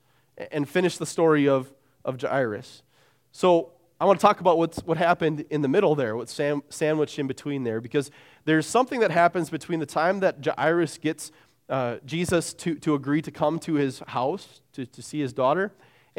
and 0.51 0.69
finished 0.69 0.99
the 0.99 1.07
story 1.07 1.49
of, 1.49 1.73
of 2.05 2.21
Jairus. 2.21 2.83
So 3.31 3.73
I 4.01 4.05
want 4.05 4.19
to 4.19 4.27
talk 4.27 4.41
about 4.41 4.59
what's, 4.59 4.79
what 4.79 4.99
happened 4.99 5.45
in 5.51 5.63
the 5.63 5.69
middle 5.69 5.95
there, 5.95 6.17
what's 6.17 6.33
sam- 6.33 6.63
sandwiched 6.69 7.19
in 7.19 7.27
between 7.27 7.65
there, 7.65 7.81
because 7.81 8.11
there's 8.45 8.67
something 8.67 9.01
that 9.01 9.11
happens 9.11 9.51
between 9.51 9.81
the 9.81 9.87
time 9.87 10.21
that 10.21 10.45
Jairus 10.45 10.99
gets 10.99 11.33
uh, 11.69 11.97
Jesus 12.07 12.55
to, 12.55 12.75
to 12.77 12.95
agree 12.95 13.23
to 13.23 13.31
come 13.31 13.59
to 13.61 13.75
his 13.75 14.01
house 14.09 14.63
to, 14.73 14.87
to 14.87 15.03
see 15.03 15.21
his 15.21 15.33
daughter, 15.33 15.73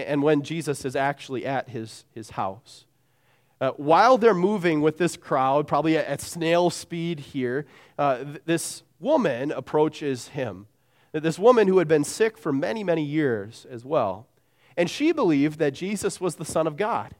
and 0.08 0.24
when 0.24 0.42
Jesus 0.42 0.86
is 0.86 0.96
actually 0.96 1.46
at 1.46 1.70
his, 1.70 2.06
his 2.14 2.32
house. 2.32 2.86
Uh, 3.62 3.72
while 3.72 4.18
they're 4.18 4.34
moving 4.34 4.82
with 4.82 4.98
this 4.98 5.18
crowd, 5.18 5.68
probably 5.68 5.98
at, 5.98 6.06
at 6.06 6.22
snail 6.22 6.70
speed 6.70 7.20
here, 7.20 7.66
uh, 7.98 8.24
th- 8.24 8.42
this 8.46 8.84
woman 9.00 9.52
approaches 9.52 10.30
him. 10.30 10.68
This 11.12 11.40
woman 11.40 11.68
who 11.68 11.80
had 11.80 11.88
been 11.88 12.04
sick 12.04 12.38
for 12.38 12.54
many, 12.54 12.84
many 12.84 13.04
years 13.04 13.66
as 13.70 13.84
well. 13.84 14.28
And 14.78 14.90
she 14.90 15.12
believed 15.12 15.60
that 15.60 15.74
Jesus 15.74 16.22
was 16.22 16.36
the 16.36 16.46
Son 16.46 16.68
of 16.68 16.78
God. 16.78 17.16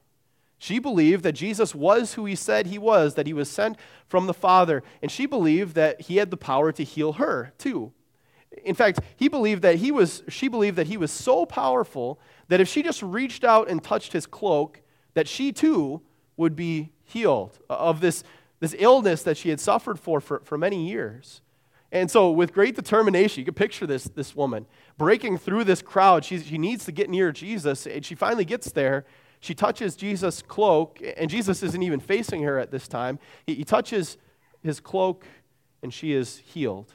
She 0.58 0.78
believed 0.78 1.24
that 1.24 1.34
Jesus 1.34 1.74
was 1.74 2.14
who 2.14 2.26
he 2.26 2.36
said 2.36 2.68
he 2.68 2.78
was, 2.78 3.16
that 3.16 3.28
he 3.28 3.34
was 3.34 3.50
sent 3.50 3.78
from 4.08 4.28
the 4.28 4.34
Father. 4.34 4.84
And 5.02 5.10
she 5.10 5.26
believed 5.26 5.74
that 5.76 6.02
he 6.02 6.18
had 6.18 6.32
the 6.32 6.38
power 6.38 6.72
to 6.72 6.84
heal 6.84 7.14
her, 7.14 7.54
too. 7.58 7.94
In 8.64 8.76
fact, 8.76 9.00
he 9.16 9.28
believed 9.28 9.62
that 9.62 9.76
he 9.76 9.92
was, 9.92 10.24
she 10.28 10.48
believed 10.48 10.76
that 10.78 10.88
he 10.88 10.98
was 10.98 11.12
so 11.12 11.46
powerful 11.46 12.20
that 12.48 12.60
if 12.60 12.68
she 12.68 12.82
just 12.82 13.02
reached 13.02 13.44
out 13.44 13.70
and 13.70 13.84
touched 13.84 14.14
his 14.14 14.26
cloak, 14.26 14.82
that 15.14 15.28
she 15.28 15.52
too 15.52 16.02
would 16.36 16.56
be 16.56 16.92
healed 17.04 17.60
of 17.70 18.02
this, 18.02 18.24
this 18.60 18.76
illness 18.80 19.24
that 19.24 19.38
she 19.38 19.50
had 19.50 19.60
suffered 19.60 20.00
for, 20.00 20.20
for 20.20 20.40
for 20.40 20.58
many 20.58 20.88
years. 20.88 21.42
And 21.92 22.10
so, 22.10 22.30
with 22.30 22.54
great 22.54 22.76
determination, 22.76 23.42
you 23.42 23.46
can 23.46 23.56
picture 23.56 23.88
this, 23.88 24.04
this 24.04 24.36
woman 24.36 24.68
breaking 24.98 25.38
through 25.40 25.64
this 25.64 25.82
crowd. 25.82 26.24
She, 26.24 26.40
she 26.40 26.58
needs 26.58 26.86
to 26.86 26.92
get 26.92 27.10
near 27.10 27.32
Jesus, 27.32 27.88
and 27.88 28.06
she 28.06 28.16
finally 28.16 28.46
gets 28.46 28.72
there. 28.72 29.06
She 29.40 29.56
touches 29.56 29.96
Jesus' 29.96 30.42
cloak, 30.42 31.02
and 31.18 31.30
Jesus 31.30 31.64
isn't 31.64 31.82
even 31.82 32.00
facing 32.00 32.44
her 32.44 32.60
at 32.60 32.72
this 32.72 32.88
time. 32.88 33.18
He, 33.48 33.56
he 33.56 33.64
touches 33.64 34.18
his 34.62 34.80
cloak, 34.80 35.26
and 35.82 35.94
she 35.94 36.14
is 36.14 36.38
healed. 36.38 36.94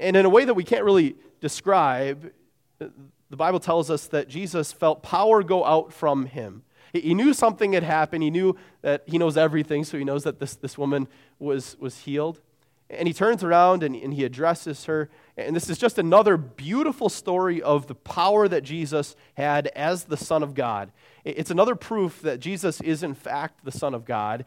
And 0.00 0.16
in 0.16 0.24
a 0.24 0.28
way 0.28 0.44
that 0.44 0.54
we 0.54 0.64
can't 0.64 0.84
really 0.84 1.16
describe, 1.40 2.32
the 2.78 3.36
Bible 3.36 3.60
tells 3.60 3.90
us 3.90 4.06
that 4.08 4.28
Jesus 4.28 4.72
felt 4.72 5.02
power 5.02 5.42
go 5.42 5.64
out 5.64 5.92
from 5.92 6.26
him. 6.26 6.62
He 6.92 7.14
knew 7.14 7.34
something 7.34 7.72
had 7.72 7.82
happened. 7.82 8.22
He 8.22 8.30
knew 8.30 8.56
that 8.82 9.02
he 9.06 9.18
knows 9.18 9.36
everything, 9.36 9.82
so 9.82 9.98
he 9.98 10.04
knows 10.04 10.22
that 10.22 10.38
this, 10.38 10.54
this 10.54 10.78
woman 10.78 11.08
was, 11.40 11.76
was 11.80 11.98
healed. 11.98 12.40
And 12.88 13.08
he 13.08 13.14
turns 13.14 13.42
around 13.42 13.82
and, 13.82 13.96
and 13.96 14.14
he 14.14 14.24
addresses 14.24 14.84
her. 14.84 15.10
And 15.36 15.56
this 15.56 15.68
is 15.68 15.78
just 15.78 15.98
another 15.98 16.36
beautiful 16.36 17.08
story 17.08 17.60
of 17.60 17.88
the 17.88 17.94
power 17.94 18.46
that 18.46 18.62
Jesus 18.62 19.16
had 19.34 19.66
as 19.68 20.04
the 20.04 20.16
Son 20.16 20.42
of 20.44 20.54
God. 20.54 20.92
It's 21.24 21.50
another 21.50 21.74
proof 21.74 22.20
that 22.22 22.38
Jesus 22.38 22.80
is, 22.82 23.02
in 23.02 23.14
fact, 23.14 23.64
the 23.64 23.72
Son 23.72 23.94
of 23.94 24.04
God. 24.04 24.44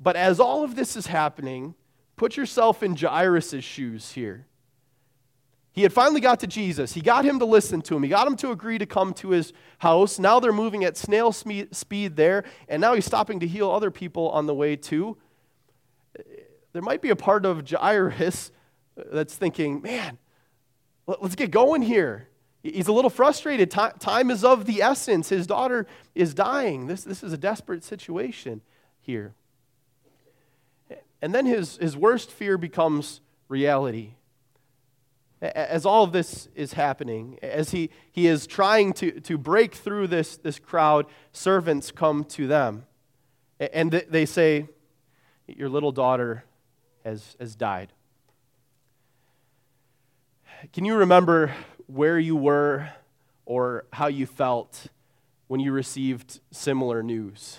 But 0.00 0.16
as 0.16 0.40
all 0.40 0.64
of 0.64 0.74
this 0.74 0.96
is 0.96 1.06
happening, 1.06 1.74
put 2.16 2.36
yourself 2.36 2.82
in 2.82 2.96
Jairus' 2.96 3.62
shoes 3.62 4.12
here. 4.12 4.46
He 5.72 5.82
had 5.82 5.92
finally 5.92 6.20
got 6.20 6.40
to 6.40 6.46
Jesus. 6.46 6.92
He 6.94 7.00
got 7.00 7.24
him 7.24 7.38
to 7.38 7.44
listen 7.44 7.80
to 7.82 7.96
him. 7.96 8.02
He 8.02 8.08
got 8.08 8.26
him 8.26 8.36
to 8.36 8.50
agree 8.50 8.78
to 8.78 8.86
come 8.86 9.14
to 9.14 9.30
his 9.30 9.52
house. 9.78 10.18
Now 10.18 10.40
they're 10.40 10.52
moving 10.52 10.84
at 10.84 10.96
snail 10.96 11.32
speed 11.32 12.16
there, 12.16 12.44
and 12.68 12.80
now 12.80 12.94
he's 12.94 13.06
stopping 13.06 13.40
to 13.40 13.46
heal 13.46 13.70
other 13.70 13.90
people 13.90 14.30
on 14.30 14.46
the 14.46 14.54
way 14.54 14.74
too 14.76 15.16
there 16.72 16.82
might 16.82 17.02
be 17.02 17.10
a 17.10 17.16
part 17.16 17.44
of 17.44 17.68
Jairus 17.68 18.50
that's 18.96 19.34
thinking, 19.34 19.82
man, 19.82 20.18
let's 21.06 21.34
get 21.34 21.50
going 21.50 21.82
here. 21.82 22.28
He's 22.62 22.88
a 22.88 22.92
little 22.92 23.10
frustrated. 23.10 23.70
Time 23.70 24.30
is 24.30 24.44
of 24.44 24.66
the 24.66 24.82
essence. 24.82 25.30
His 25.30 25.46
daughter 25.46 25.86
is 26.14 26.34
dying. 26.34 26.86
This, 26.86 27.04
this 27.04 27.22
is 27.22 27.32
a 27.32 27.38
desperate 27.38 27.82
situation 27.82 28.60
here. 29.00 29.34
And 31.22 31.34
then 31.34 31.46
his, 31.46 31.76
his 31.78 31.96
worst 31.96 32.30
fear 32.30 32.58
becomes 32.58 33.20
reality. 33.48 34.14
As 35.42 35.86
all 35.86 36.04
of 36.04 36.12
this 36.12 36.48
is 36.54 36.74
happening, 36.74 37.38
as 37.40 37.70
he, 37.70 37.88
he 38.12 38.26
is 38.26 38.46
trying 38.46 38.92
to, 38.94 39.20
to 39.20 39.38
break 39.38 39.74
through 39.74 40.08
this, 40.08 40.36
this 40.36 40.58
crowd, 40.58 41.06
servants 41.32 41.90
come 41.90 42.24
to 42.24 42.46
them. 42.46 42.84
And 43.58 43.90
they 43.90 44.26
say, 44.26 44.68
Your 45.46 45.70
little 45.70 45.92
daughter 45.92 46.44
has, 47.04 47.36
has 47.40 47.56
died. 47.56 47.92
Can 50.74 50.84
you 50.84 50.94
remember 50.96 51.54
where 51.86 52.18
you 52.18 52.36
were 52.36 52.90
or 53.46 53.86
how 53.94 54.08
you 54.08 54.26
felt 54.26 54.88
when 55.48 55.58
you 55.58 55.72
received 55.72 56.40
similar 56.50 57.02
news? 57.02 57.58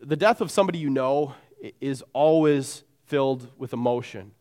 The 0.00 0.16
death 0.16 0.42
of 0.42 0.50
somebody 0.50 0.78
you 0.78 0.90
know 0.90 1.34
is 1.80 2.04
always 2.12 2.84
filled 3.06 3.48
with 3.56 3.72
emotion. 3.72 4.32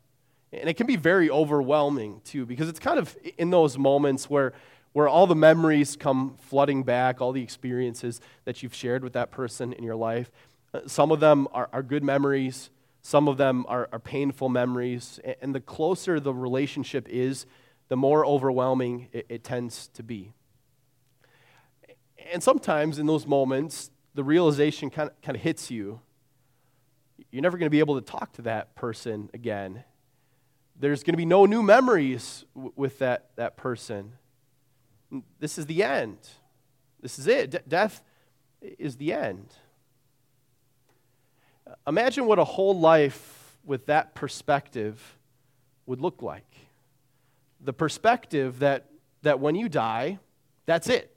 And 0.53 0.69
it 0.69 0.75
can 0.75 0.87
be 0.87 0.95
very 0.95 1.29
overwhelming 1.29 2.21
too, 2.23 2.45
because 2.45 2.69
it's 2.69 2.79
kind 2.79 2.99
of 2.99 3.15
in 3.37 3.49
those 3.49 3.77
moments 3.77 4.29
where, 4.29 4.53
where 4.93 5.07
all 5.07 5.27
the 5.27 5.35
memories 5.35 5.95
come 5.95 6.37
flooding 6.39 6.83
back, 6.83 7.19
all 7.19 7.31
the 7.31 7.43
experiences 7.43 8.21
that 8.45 8.63
you've 8.63 8.73
shared 8.73 9.03
with 9.03 9.13
that 9.13 9.29
person 9.29 9.73
in 9.73 9.83
your 9.83 9.95
life. 9.95 10.31
Uh, 10.73 10.81
some 10.87 11.11
of 11.11 11.19
them 11.19 11.47
are, 11.51 11.69
are 11.73 11.83
good 11.83 12.03
memories, 12.03 12.69
some 13.01 13.27
of 13.27 13.37
them 13.37 13.65
are, 13.67 13.89
are 13.91 13.99
painful 13.99 14.49
memories. 14.49 15.19
And 15.41 15.53
the 15.53 15.61
closer 15.61 16.19
the 16.19 16.33
relationship 16.33 17.07
is, 17.09 17.45
the 17.89 17.97
more 17.97 18.25
overwhelming 18.25 19.07
it, 19.13 19.25
it 19.29 19.43
tends 19.43 19.87
to 19.89 20.03
be. 20.03 20.33
And 22.31 22.43
sometimes 22.43 22.99
in 22.99 23.05
those 23.05 23.25
moments, 23.25 23.91
the 24.13 24.23
realization 24.23 24.89
kind 24.89 25.09
of, 25.09 25.21
kind 25.21 25.35
of 25.35 25.41
hits 25.41 25.71
you. 25.71 26.01
You're 27.31 27.41
never 27.43 27.57
going 27.57 27.67
to 27.67 27.71
be 27.71 27.79
able 27.79 27.95
to 27.95 28.05
talk 28.05 28.33
to 28.33 28.41
that 28.43 28.75
person 28.75 29.29
again. 29.33 29.83
There's 30.79 31.03
going 31.03 31.13
to 31.13 31.17
be 31.17 31.25
no 31.25 31.45
new 31.45 31.63
memories 31.63 32.45
w- 32.53 32.73
with 32.75 32.99
that, 32.99 33.29
that 33.35 33.57
person. 33.57 34.13
This 35.39 35.57
is 35.57 35.65
the 35.65 35.83
end. 35.83 36.17
This 37.01 37.17
is 37.17 37.27
it. 37.27 37.51
D- 37.51 37.57
death 37.67 38.03
is 38.61 38.97
the 38.97 39.13
end. 39.13 39.53
Uh, 41.65 41.73
imagine 41.87 42.25
what 42.25 42.37
a 42.37 42.43
whole 42.43 42.77
life 42.77 43.57
with 43.63 43.87
that 43.87 44.13
perspective 44.13 45.17
would 45.85 45.99
look 45.99 46.21
like. 46.21 46.55
The 47.61 47.73
perspective 47.73 48.59
that, 48.59 48.85
that 49.23 49.39
when 49.39 49.55
you 49.55 49.69
die, 49.69 50.19
that's 50.65 50.89
it. 50.89 51.15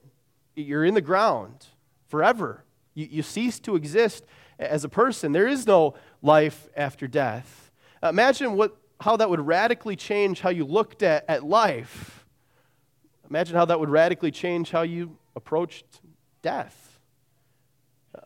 You're 0.55 0.85
in 0.85 0.95
the 0.95 1.01
ground 1.01 1.67
forever. 2.09 2.65
You, 2.95 3.09
you 3.11 3.23
cease 3.23 3.59
to 3.61 3.77
exist 3.77 4.25
as 4.59 4.85
a 4.85 4.89
person. 4.89 5.33
There 5.33 5.47
is 5.47 5.67
no 5.67 5.95
life 6.23 6.69
after 6.77 7.07
death. 7.07 7.71
Imagine 8.03 8.55
what, 8.55 8.77
how 9.01 9.17
that 9.17 9.31
would 9.31 9.41
radically 9.41 9.97
change 9.97 10.41
how 10.41 10.51
you 10.51 10.65
looked 10.65 11.03
at, 11.03 11.25
at 11.29 11.45
life. 11.45 12.27
Imagine 13.29 13.57
how 13.57 13.65
that 13.65 13.81
would 13.81 13.89
radically 13.89 14.31
change 14.31 14.71
how 14.71 14.83
you 14.83 15.17
approached 15.37 15.85
death. 16.43 16.99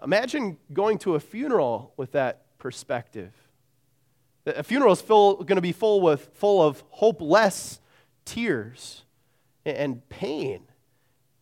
Imagine 0.02 0.56
going 0.72 0.98
to 0.98 1.14
a 1.14 1.20
funeral 1.20 1.92
with 1.96 2.12
that 2.12 2.58
perspective. 2.58 3.32
A 4.46 4.62
funeral 4.62 4.92
is 4.92 5.02
going 5.02 5.46
to 5.46 5.60
be 5.60 5.72
full, 5.72 6.00
with, 6.00 6.30
full 6.34 6.62
of 6.62 6.82
hopeless 6.90 7.80
tears 8.24 9.04
and 9.64 10.06
pain 10.08 10.64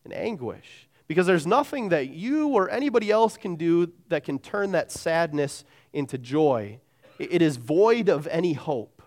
and 0.05 0.13
anguish 0.13 0.89
because 1.09 1.27
there's 1.27 1.47
nothing 1.47 1.89
that 1.91 2.09
you 2.09 2.49
or 2.49 2.71
anybody 2.71 3.11
else 3.11 3.37
can 3.37 3.57
do 3.57 3.93
that 4.09 4.25
can 4.25 4.39
turn 4.39 4.73
that 4.73 4.91
sadness 4.91 5.65
into 5.93 6.17
joy. 6.17 6.79
It 7.19 7.43
is 7.43 7.57
void 7.57 8.09
of 8.09 8.27
any 8.29 8.53
hope. 8.53 9.02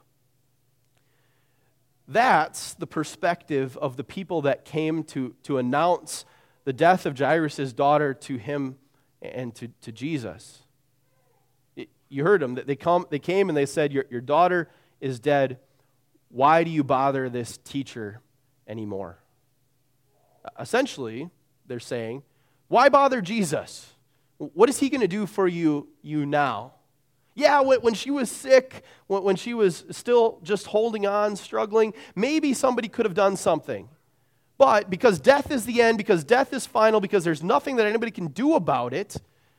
That's 2.07 2.73
the 2.75 2.87
perspective 2.87 3.77
of 3.77 3.97
the 3.97 4.03
people 4.03 4.41
that 4.43 4.65
came 4.65 5.03
to, 5.05 5.35
to 5.43 5.57
announce 5.57 6.25
the 6.63 6.73
death 6.73 7.05
of 7.05 7.17
Jairus' 7.17 7.73
daughter 7.73 8.13
to 8.13 8.37
him 8.37 8.77
and 9.21 9.55
to, 9.55 9.69
to 9.81 9.91
Jesus. 9.91 10.63
You 12.09 12.23
heard 12.23 12.41
them. 12.41 12.55
They, 12.55 12.75
come, 12.75 13.05
they 13.09 13.19
came 13.19 13.49
and 13.49 13.57
they 13.57 13.65
said, 13.65 13.91
your, 13.91 14.05
your 14.09 14.21
daughter 14.21 14.69
is 15.01 15.19
dead. 15.19 15.59
Why 16.29 16.63
do 16.63 16.69
you 16.69 16.83
bother 16.83 17.29
this 17.29 17.57
teacher 17.57 18.21
anymore? 18.67 19.19
Essentially, 20.59 21.29
they're 21.65 21.79
saying, 21.79 22.23
Why 22.67 22.89
bother 22.89 23.21
Jesus? 23.21 23.93
What 24.37 24.69
is 24.69 24.79
he 24.79 24.89
going 24.89 25.01
to 25.01 25.07
do 25.07 25.25
for 25.25 25.47
you, 25.47 25.87
you 26.01 26.25
now? 26.25 26.73
Yeah, 27.35 27.59
when 27.59 27.93
she 27.93 28.11
was 28.11 28.31
sick, 28.31 28.83
when 29.07 29.35
she 29.35 29.53
was 29.53 29.83
still 29.91 30.39
just 30.41 30.67
holding 30.67 31.05
on, 31.05 31.35
struggling, 31.35 31.93
maybe 32.15 32.53
somebody 32.53 32.87
could 32.87 33.05
have 33.05 33.13
done 33.13 33.35
something. 33.35 33.89
But 34.57 34.89
because 34.89 35.19
death 35.19 35.51
is 35.51 35.65
the 35.65 35.81
end, 35.81 35.97
because 35.97 36.23
death 36.23 36.53
is 36.53 36.65
final, 36.65 37.01
because 37.01 37.25
there's 37.25 37.43
nothing 37.43 37.75
that 37.75 37.87
anybody 37.87 38.11
can 38.11 38.27
do 38.27 38.55
about 38.55 38.93
it, 38.93 39.17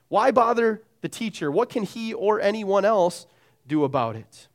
why 0.09 0.31
bother 0.31 0.83
the 1.03 1.09
teacher? 1.09 1.51
What 1.51 1.69
can 1.69 1.83
he 1.83 2.15
or 2.15 2.41
anyone 2.41 2.87
else 2.87 3.27
do 3.67 3.85
about 3.85 4.17
it? 4.17 4.49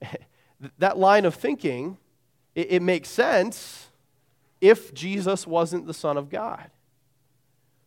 that 0.78 0.96
line 0.96 1.24
of 1.24 1.34
thinking, 1.34 1.98
it, 2.54 2.70
it 2.70 2.82
makes 2.82 3.08
sense 3.08 3.88
if 4.60 4.94
Jesus 4.94 5.44
wasn't 5.44 5.88
the 5.88 5.94
Son 5.94 6.16
of 6.16 6.30
God. 6.30 6.70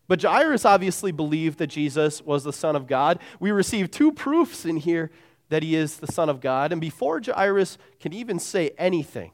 But 0.10 0.24
Jairus 0.24 0.66
obviously 0.66 1.12
believed 1.12 1.60
that 1.60 1.68
Jesus 1.68 2.20
was 2.24 2.44
the 2.44 2.52
Son 2.52 2.76
of 2.76 2.88
God. 2.88 3.20
We 3.40 3.52
receive 3.52 3.92
two 3.92 4.12
proofs 4.12 4.66
in 4.66 4.78
here 4.78 5.12
that 5.50 5.62
he 5.62 5.76
is 5.76 5.98
the 5.98 6.12
Son 6.12 6.30
of 6.30 6.42
God. 6.42 6.72
And 6.72 6.82
before 6.82 7.22
Jairus 7.24 7.78
can 8.00 8.12
even 8.12 8.40
say 8.40 8.72
anything, 8.80 9.32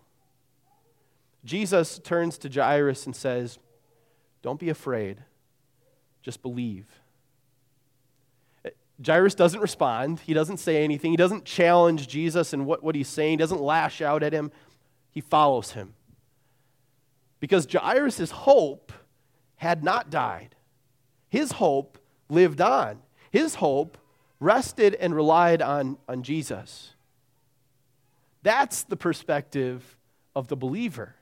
Jesus 1.45 1.97
turns 1.99 2.37
to 2.39 2.49
Jairus 2.49 3.05
and 3.05 3.15
says, 3.15 3.57
Don't 4.41 4.59
be 4.59 4.67
afraid, 4.67 5.23
just 6.21 6.41
believe. 6.41 6.87
Jairus 9.05 9.35
doesn't 9.35 9.61
respond. 9.61 10.19
He 10.19 10.33
doesn't 10.33 10.57
say 10.57 10.83
anything. 10.83 11.11
He 11.11 11.17
doesn't 11.17 11.45
challenge 11.45 12.09
Jesus 12.09 12.51
and 12.51 12.65
what, 12.65 12.83
what 12.83 12.95
he's 12.95 13.07
saying. 13.07 13.31
He 13.31 13.37
doesn't 13.37 13.61
lash 13.61 14.01
out 14.01 14.23
at 14.23 14.33
him. 14.33 14.51
He 15.09 15.21
follows 15.21 15.71
him. 15.71 15.93
Because 17.39 17.65
Jairus' 17.65 18.31
hope 18.31 18.91
had 19.55 19.81
not 19.81 20.09
died. 20.09 20.55
His 21.35 21.51
hope 21.51 21.97
lived 22.29 22.61
on. 22.61 22.99
His 23.29 23.55
hope 23.55 23.97
rested 24.39 24.95
and 24.95 25.13
relied 25.13 25.61
on, 25.61 25.97
on 26.07 26.23
Jesus. 26.23 26.93
That's 28.41 28.83
the 28.83 28.95
perspective 28.95 29.97
of 30.33 30.47
the 30.47 30.55
believer. 30.55 31.15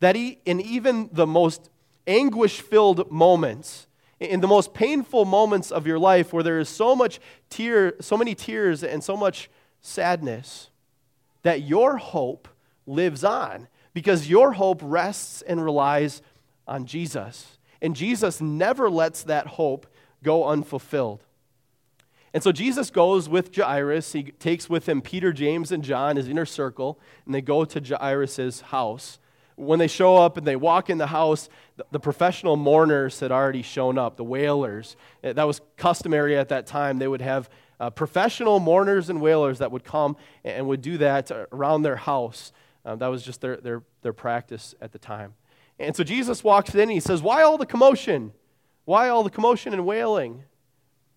That 0.00 0.16
he, 0.16 0.38
in 0.46 0.58
even 0.62 1.10
the 1.12 1.26
most 1.26 1.68
anguish 2.06 2.62
filled 2.62 3.12
moments, 3.12 3.86
in 4.20 4.40
the 4.40 4.46
most 4.46 4.72
painful 4.72 5.26
moments 5.26 5.70
of 5.70 5.86
your 5.86 5.98
life 5.98 6.32
where 6.32 6.42
there 6.42 6.58
is 6.58 6.70
so 6.70 6.96
much 6.96 7.20
tear, 7.50 7.94
so 8.00 8.16
many 8.16 8.34
tears 8.34 8.82
and 8.82 9.04
so 9.04 9.18
much 9.18 9.50
sadness, 9.82 10.70
that 11.42 11.60
your 11.60 11.98
hope 11.98 12.48
lives 12.86 13.22
on 13.22 13.68
because 13.92 14.30
your 14.30 14.52
hope 14.52 14.80
rests 14.82 15.42
and 15.42 15.62
relies 15.62 16.22
on 16.66 16.86
Jesus. 16.86 17.55
And 17.80 17.94
Jesus 17.94 18.40
never 18.40 18.88
lets 18.90 19.22
that 19.24 19.46
hope 19.46 19.86
go 20.22 20.46
unfulfilled. 20.46 21.22
And 22.34 22.42
so 22.42 22.52
Jesus 22.52 22.90
goes 22.90 23.28
with 23.28 23.54
Jairus. 23.54 24.12
He 24.12 24.24
takes 24.24 24.68
with 24.68 24.88
him 24.88 25.00
Peter, 25.00 25.32
James, 25.32 25.72
and 25.72 25.82
John, 25.82 26.16
his 26.16 26.28
inner 26.28 26.44
circle, 26.44 26.98
and 27.24 27.34
they 27.34 27.40
go 27.40 27.64
to 27.64 27.80
Jairus' 27.80 28.60
house. 28.60 29.18
When 29.54 29.78
they 29.78 29.86
show 29.86 30.16
up 30.16 30.36
and 30.36 30.46
they 30.46 30.56
walk 30.56 30.90
in 30.90 30.98
the 30.98 31.06
house, 31.06 31.48
the, 31.90 31.98
professional 31.98 32.56
mourners 32.56 33.20
had 33.20 33.32
already 33.32 33.62
shown 33.62 33.96
up, 33.96 34.18
the 34.18 34.24
wailers. 34.24 34.96
Eh, 35.24 35.32
that 35.32 35.44
was 35.44 35.62
customary 35.78 36.36
at 36.36 36.50
that 36.50 36.66
time. 36.66 36.98
They 36.98 37.08
would 37.08 37.22
have 37.22 37.48
uh, 37.80 37.88
professional 37.88 38.60
mourners 38.60 39.08
and 39.08 39.22
wailers 39.22 39.58
that 39.60 39.72
would 39.72 39.84
come 39.84 40.16
and 40.44 40.66
would 40.68 40.82
do 40.82 40.98
that 40.98 41.30
around 41.52 41.82
their 41.82 41.96
house. 41.96 42.52
Uh, 42.84 42.96
that 42.96 43.08
was 43.08 43.22
just 43.22 43.40
their, 43.40 43.56
their, 43.56 43.82
their 44.02 44.12
practice 44.12 44.74
at 44.82 44.92
the 44.92 44.98
time. 44.98 45.34
And 45.78 45.94
so 45.94 46.04
Jesus 46.04 46.42
walks 46.42 46.74
in 46.74 46.80
and 46.80 46.90
he 46.90 47.00
says, 47.00 47.22
Why 47.22 47.42
all 47.42 47.58
the 47.58 47.66
commotion? 47.66 48.32
Why 48.84 49.08
all 49.08 49.24
the 49.24 49.30
commotion 49.30 49.72
and 49.72 49.84
wailing? 49.84 50.44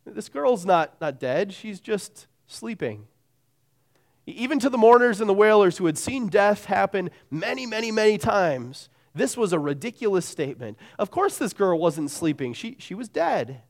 This 0.05 0.29
girl's 0.29 0.65
not, 0.65 0.99
not 0.99 1.19
dead, 1.19 1.53
she's 1.53 1.79
just 1.79 2.27
sleeping. 2.47 3.05
Even 4.25 4.59
to 4.59 4.69
the 4.69 4.77
mourners 4.77 5.21
and 5.21 5.29
the 5.29 5.33
wailers 5.33 5.77
who 5.77 5.85
had 5.85 5.97
seen 5.97 6.27
death 6.27 6.65
happen 6.65 7.09
many, 7.31 7.65
many, 7.65 7.91
many 7.91 8.17
times, 8.17 8.89
this 9.13 9.35
was 9.35 9.53
a 9.53 9.59
ridiculous 9.59 10.25
statement. 10.25 10.77
Of 10.97 11.11
course, 11.11 11.37
this 11.37 11.53
girl 11.53 11.79
wasn't 11.79 12.11
sleeping, 12.11 12.53
she, 12.53 12.75
she 12.79 12.93
was 12.93 13.09
dead. 13.09 13.61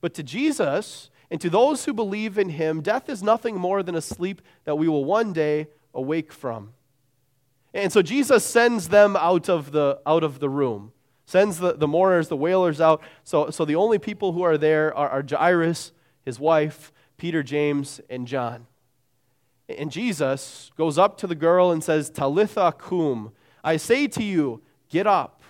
But 0.00 0.14
to 0.14 0.22
Jesus 0.22 1.10
and 1.30 1.40
to 1.40 1.50
those 1.50 1.84
who 1.84 1.92
believe 1.92 2.38
in 2.38 2.50
him, 2.50 2.80
death 2.80 3.08
is 3.08 3.22
nothing 3.22 3.56
more 3.56 3.82
than 3.82 3.94
a 3.94 4.00
sleep 4.00 4.42
that 4.64 4.76
we 4.76 4.88
will 4.88 5.04
one 5.04 5.32
day 5.32 5.68
awake 5.94 6.32
from. 6.32 6.72
And 7.72 7.92
so 7.92 8.02
Jesus 8.02 8.44
sends 8.44 8.88
them 8.88 9.16
out 9.16 9.48
of 9.48 9.72
the, 9.72 10.00
out 10.06 10.24
of 10.24 10.40
the 10.40 10.48
room, 10.48 10.92
sends 11.24 11.58
the, 11.58 11.74
the 11.74 11.86
mourners, 11.86 12.28
the 12.28 12.36
wailers 12.36 12.80
out. 12.80 13.02
So, 13.24 13.50
so 13.50 13.64
the 13.64 13.76
only 13.76 13.98
people 13.98 14.32
who 14.32 14.42
are 14.42 14.58
there 14.58 14.94
are, 14.96 15.08
are 15.08 15.24
Jairus, 15.28 15.92
his 16.24 16.40
wife, 16.40 16.92
Peter, 17.16 17.42
James, 17.42 18.00
and 18.10 18.26
John. 18.26 18.66
And 19.68 19.92
Jesus 19.92 20.70
goes 20.76 20.98
up 20.98 21.16
to 21.18 21.26
the 21.26 21.34
girl 21.36 21.70
and 21.70 21.82
says, 21.84 22.10
Talitha 22.10 22.74
cum, 22.76 23.32
I 23.62 23.76
say 23.76 24.08
to 24.08 24.22
you, 24.22 24.62
get 24.88 25.06
up. 25.06 25.42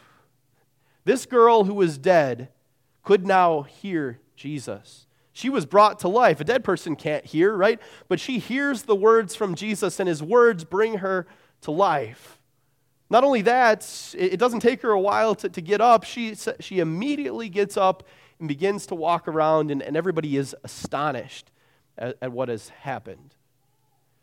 This 1.04 1.24
girl 1.24 1.64
who 1.64 1.74
was 1.74 1.96
dead 1.96 2.50
could 3.02 3.26
now 3.26 3.62
hear 3.62 4.20
Jesus. 4.36 5.06
She 5.32 5.48
was 5.48 5.64
brought 5.64 6.00
to 6.00 6.08
life. 6.08 6.40
A 6.40 6.44
dead 6.44 6.64
person 6.64 6.96
can't 6.96 7.24
hear, 7.24 7.56
right? 7.56 7.80
But 8.08 8.20
she 8.20 8.38
hears 8.38 8.82
the 8.82 8.94
words 8.96 9.34
from 9.34 9.54
Jesus, 9.54 9.98
and 9.98 10.08
his 10.08 10.22
words 10.22 10.64
bring 10.64 10.98
her 10.98 11.26
to 11.62 11.70
life. 11.70 12.38
Not 13.08 13.24
only 13.24 13.42
that, 13.42 14.14
it 14.16 14.38
doesn't 14.38 14.60
take 14.60 14.82
her 14.82 14.90
a 14.90 15.00
while 15.00 15.34
to, 15.36 15.48
to 15.48 15.60
get 15.60 15.80
up. 15.80 16.04
She, 16.04 16.36
she 16.60 16.78
immediately 16.78 17.48
gets 17.48 17.76
up 17.76 18.04
and 18.38 18.46
begins 18.46 18.86
to 18.86 18.94
walk 18.94 19.26
around, 19.26 19.70
and, 19.70 19.82
and 19.82 19.96
everybody 19.96 20.36
is 20.36 20.54
astonished 20.62 21.50
at, 21.98 22.16
at 22.22 22.32
what 22.32 22.48
has 22.48 22.68
happened. 22.68 23.34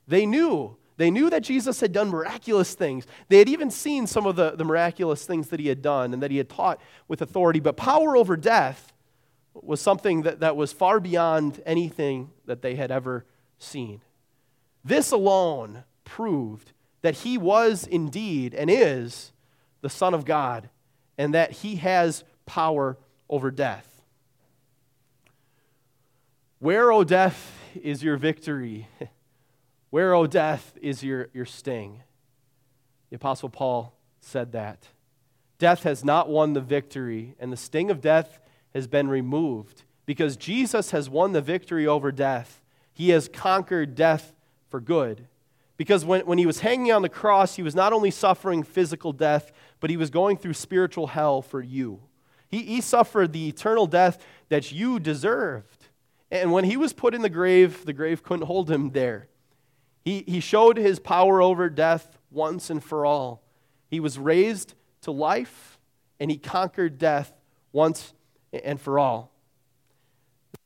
They 0.07 0.25
knew. 0.25 0.77
They 0.95 1.11
knew 1.11 1.29
that 1.29 1.43
Jesus 1.43 1.79
had 1.79 1.91
done 1.91 2.09
miraculous 2.09 2.73
things. 2.73 3.05
They 3.29 3.37
had 3.39 3.49
even 3.49 3.69
seen 3.69 4.07
some 4.07 4.25
of 4.25 4.35
the, 4.35 4.51
the 4.51 4.63
miraculous 4.63 5.25
things 5.25 5.49
that 5.49 5.59
he 5.59 5.67
had 5.67 5.81
done 5.81 6.13
and 6.13 6.23
that 6.23 6.31
he 6.31 6.37
had 6.37 6.49
taught 6.49 6.81
with 7.07 7.21
authority. 7.21 7.59
But 7.59 7.77
power 7.77 8.17
over 8.17 8.35
death 8.35 8.93
was 9.53 9.81
something 9.81 10.23
that, 10.23 10.39
that 10.39 10.55
was 10.55 10.71
far 10.71 10.99
beyond 10.99 11.61
anything 11.65 12.31
that 12.45 12.61
they 12.61 12.75
had 12.75 12.89
ever 12.89 13.25
seen. 13.59 14.01
This 14.83 15.11
alone 15.11 15.83
proved 16.03 16.71
that 17.01 17.15
he 17.15 17.37
was 17.37 17.85
indeed 17.85 18.53
and 18.53 18.69
is 18.69 19.31
the 19.81 19.89
Son 19.89 20.13
of 20.13 20.25
God 20.25 20.69
and 21.17 21.33
that 21.33 21.51
he 21.51 21.77
has 21.77 22.23
power 22.45 22.97
over 23.29 23.51
death. 23.51 24.01
Where, 26.59 26.91
O 26.91 27.03
death, 27.03 27.53
is 27.81 28.03
your 28.03 28.17
victory? 28.17 28.87
Where, 29.89 30.13
O 30.13 30.27
death, 30.27 30.77
is 30.81 31.03
your, 31.03 31.29
your 31.33 31.45
sting? 31.45 32.01
The 33.09 33.15
Apostle 33.17 33.49
Paul 33.49 33.93
said 34.19 34.51
that. 34.53 34.87
Death 35.59 35.83
has 35.83 36.03
not 36.03 36.29
won 36.29 36.53
the 36.53 36.61
victory, 36.61 37.35
and 37.39 37.51
the 37.51 37.57
sting 37.57 37.89
of 37.89 38.01
death 38.01 38.39
has 38.73 38.87
been 38.87 39.07
removed 39.07 39.83
because 40.05 40.37
Jesus 40.37 40.91
has 40.91 41.09
won 41.09 41.31
the 41.31 41.41
victory 41.41 41.87
over 41.87 42.11
death. 42.11 42.61
He 42.93 43.09
has 43.09 43.27
conquered 43.27 43.95
death 43.95 44.33
for 44.69 44.79
good. 44.79 45.27
Because 45.77 46.03
when, 46.03 46.25
when 46.25 46.39
he 46.39 46.47
was 46.47 46.59
hanging 46.59 46.91
on 46.91 47.03
the 47.03 47.09
cross, 47.09 47.55
he 47.55 47.61
was 47.61 47.75
not 47.75 47.93
only 47.93 48.11
suffering 48.11 48.63
physical 48.63 49.13
death, 49.13 49.51
but 49.79 49.89
he 49.89 49.97
was 49.97 50.09
going 50.09 50.37
through 50.37 50.53
spiritual 50.53 51.07
hell 51.07 51.41
for 51.41 51.61
you. 51.61 52.01
He, 52.49 52.63
he 52.63 52.81
suffered 52.81 53.31
the 53.31 53.47
eternal 53.47 53.85
death 53.85 54.23
that 54.49 54.71
you 54.71 54.99
deserved. 54.99 55.87
And 56.31 56.51
when 56.51 56.63
he 56.63 56.77
was 56.77 56.93
put 56.93 57.13
in 57.13 57.21
the 57.21 57.29
grave, 57.29 57.85
the 57.85 57.93
grave 57.93 58.23
couldn't 58.23 58.47
hold 58.47 58.71
him 58.71 58.89
there. 58.89 59.27
He, 60.03 60.23
he 60.27 60.39
showed 60.39 60.77
his 60.77 60.99
power 60.99 61.41
over 61.41 61.69
death 61.69 62.17
once 62.31 62.69
and 62.69 62.83
for 62.83 63.05
all. 63.05 63.43
He 63.89 63.99
was 63.99 64.17
raised 64.17 64.73
to 65.01 65.11
life, 65.11 65.77
and 66.19 66.31
he 66.31 66.37
conquered 66.37 66.97
death 66.97 67.33
once 67.71 68.13
and 68.51 68.79
for 68.81 68.97
all. 68.97 69.31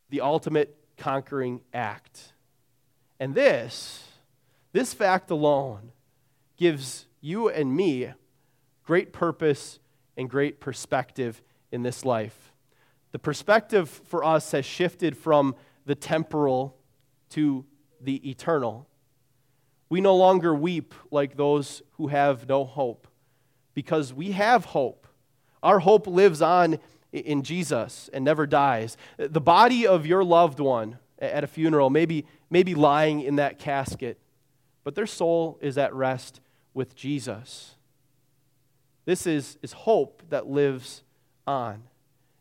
The 0.10 0.22
ultimate 0.22 0.76
conquering 0.98 1.62
act. 1.74 2.34
And 3.20 3.36
this 3.36 4.11
this 4.74 4.94
fact 4.94 5.30
alone 5.30 5.92
gives 6.58 7.06
you 7.20 7.50
and 7.50 7.76
me 7.76 8.12
great 8.84 9.14
purpose 9.14 9.80
and 10.18 10.30
great 10.30 10.60
perspective 10.60 11.42
in 11.72 11.84
this 11.84 12.06
life. 12.06 12.52
The 13.12 13.20
perspective 13.20 13.90
for 13.90 14.24
us 14.24 14.52
has 14.52 14.66
shifted 14.66 15.18
from 15.18 15.56
the 15.86 15.96
temporal 15.96 16.78
to 17.30 17.66
the 18.00 18.30
eternal. 18.30 18.88
We 19.90 20.00
no 20.00 20.16
longer 20.16 20.56
weep 20.56 20.94
like 21.12 21.36
those 21.36 21.82
who 21.94 22.08
have 22.08 22.48
no 22.48 22.64
hope 22.64 23.08
because 23.74 24.14
we 24.14 24.32
have 24.32 24.66
hope. 24.66 25.08
Our 25.62 25.80
hope 25.80 26.08
lives 26.08 26.42
on 26.42 26.80
in 27.12 27.44
Jesus 27.44 28.10
and 28.14 28.24
never 28.24 28.48
dies. 28.48 28.96
The 29.18 29.42
body 29.42 29.86
of 29.86 30.06
your 30.06 30.24
loved 30.24 30.60
one 30.60 30.98
at 31.20 31.44
a 31.44 31.48
funeral 31.48 31.90
may 31.90 32.06
be, 32.06 32.26
may 32.50 32.64
be 32.64 32.74
lying 32.74 33.22
in 33.22 33.36
that 33.36 33.60
casket, 33.60 34.18
but 34.84 34.96
their 34.96 35.08
soul 35.08 35.58
is 35.62 35.78
at 35.78 35.94
rest 35.94 36.42
with 36.74 36.96
Jesus. 36.96 37.76
This 39.06 39.26
is, 39.28 39.58
is 39.62 39.74
hope 39.74 40.24
that 40.30 40.48
lives 40.48 41.04
on. 41.48 41.84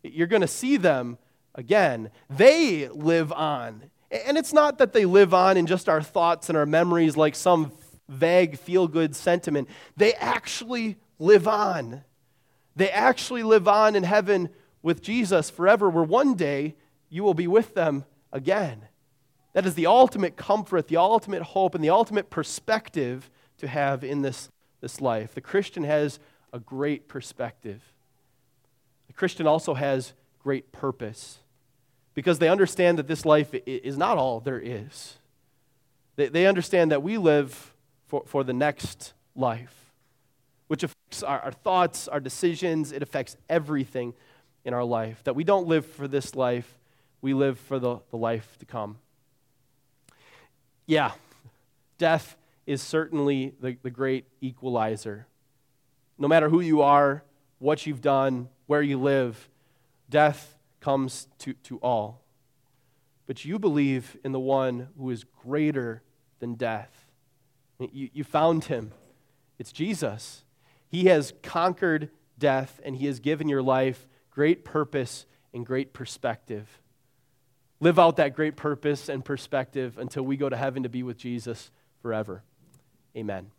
You're 0.02 0.26
going 0.26 0.42
to 0.42 0.48
see 0.48 0.76
them 0.76 1.18
again. 1.54 2.10
They 2.28 2.88
live 2.88 3.32
on. 3.32 3.90
And 4.10 4.36
it's 4.36 4.52
not 4.52 4.78
that 4.78 4.92
they 4.92 5.04
live 5.04 5.32
on 5.34 5.56
in 5.56 5.66
just 5.66 5.88
our 5.88 6.02
thoughts 6.02 6.48
and 6.48 6.58
our 6.58 6.66
memories 6.66 7.16
like 7.16 7.34
some 7.34 7.72
vague 8.08 8.58
feel 8.58 8.88
good 8.88 9.14
sentiment. 9.14 9.68
They 9.96 10.14
actually 10.14 10.96
live 11.18 11.46
on. 11.46 12.02
They 12.76 12.90
actually 12.90 13.42
live 13.42 13.68
on 13.68 13.94
in 13.94 14.02
heaven 14.02 14.50
with 14.82 15.02
Jesus 15.02 15.50
forever, 15.50 15.88
where 15.90 16.04
one 16.04 16.34
day 16.34 16.76
you 17.08 17.22
will 17.22 17.34
be 17.34 17.46
with 17.46 17.74
them 17.74 18.04
again. 18.32 18.82
That 19.52 19.66
is 19.66 19.74
the 19.74 19.86
ultimate 19.86 20.36
comfort, 20.36 20.88
the 20.88 20.96
ultimate 20.96 21.42
hope, 21.42 21.74
and 21.74 21.82
the 21.82 21.90
ultimate 21.90 22.30
perspective 22.30 23.30
to 23.58 23.66
have 23.68 24.04
in 24.04 24.22
this, 24.22 24.48
this 24.80 25.00
life. 25.00 25.34
The 25.34 25.40
Christian 25.40 25.84
has 25.84 26.18
a 26.52 26.58
great 26.58 27.08
perspective. 27.08 27.82
The 29.08 29.12
Christian 29.12 29.46
also 29.46 29.74
has 29.74 30.12
great 30.42 30.72
purpose 30.72 31.38
because 32.14 32.38
they 32.38 32.48
understand 32.48 32.98
that 32.98 33.06
this 33.06 33.24
life 33.24 33.54
is 33.66 33.96
not 33.96 34.18
all 34.18 34.40
there 34.40 34.60
is. 34.60 35.16
They, 36.16 36.28
they 36.28 36.46
understand 36.46 36.90
that 36.90 37.02
we 37.02 37.18
live 37.18 37.74
for, 38.06 38.22
for 38.26 38.44
the 38.44 38.52
next 38.52 39.14
life, 39.34 39.92
which 40.68 40.82
affects 40.82 41.22
our, 41.22 41.40
our 41.40 41.52
thoughts, 41.52 42.08
our 42.08 42.20
decisions, 42.20 42.92
it 42.92 43.02
affects 43.02 43.36
everything 43.48 44.14
in 44.64 44.74
our 44.74 44.84
life. 44.84 45.22
That 45.24 45.34
we 45.34 45.44
don't 45.44 45.66
live 45.66 45.86
for 45.86 46.08
this 46.08 46.34
life, 46.34 46.78
we 47.20 47.34
live 47.34 47.58
for 47.58 47.78
the, 47.78 47.98
the 48.10 48.16
life 48.16 48.56
to 48.58 48.66
come. 48.66 48.98
Yeah, 50.86 51.12
death 51.98 52.36
is 52.66 52.82
certainly 52.82 53.54
the, 53.60 53.76
the 53.82 53.90
great 53.90 54.26
equalizer. 54.40 55.26
No 56.18 56.28
matter 56.28 56.48
who 56.48 56.60
you 56.60 56.82
are, 56.82 57.24
what 57.58 57.86
you've 57.86 58.00
done, 58.00 58.48
where 58.66 58.82
you 58.82 58.98
live, 58.98 59.48
death 60.08 60.56
comes 60.80 61.28
to, 61.38 61.52
to 61.54 61.78
all. 61.78 62.22
But 63.26 63.44
you 63.44 63.58
believe 63.58 64.16
in 64.24 64.32
the 64.32 64.40
one 64.40 64.88
who 64.98 65.10
is 65.10 65.24
greater 65.24 66.02
than 66.40 66.54
death. 66.54 67.06
You, 67.78 68.10
you 68.12 68.24
found 68.24 68.64
him. 68.64 68.92
It's 69.58 69.72
Jesus. 69.72 70.44
He 70.88 71.04
has 71.04 71.32
conquered 71.42 72.10
death, 72.38 72.80
and 72.84 72.96
he 72.96 73.06
has 73.06 73.20
given 73.20 73.48
your 73.48 73.62
life 73.62 74.08
great 74.30 74.64
purpose 74.64 75.26
and 75.52 75.64
great 75.64 75.92
perspective. 75.92 76.80
Live 77.80 77.98
out 77.98 78.16
that 78.16 78.34
great 78.34 78.56
purpose 78.56 79.08
and 79.08 79.24
perspective 79.24 79.96
until 79.98 80.22
we 80.22 80.36
go 80.36 80.48
to 80.48 80.56
heaven 80.56 80.82
to 80.82 80.88
be 80.88 81.02
with 81.02 81.16
Jesus 81.16 81.70
forever. 82.02 82.42
Amen. 83.16 83.50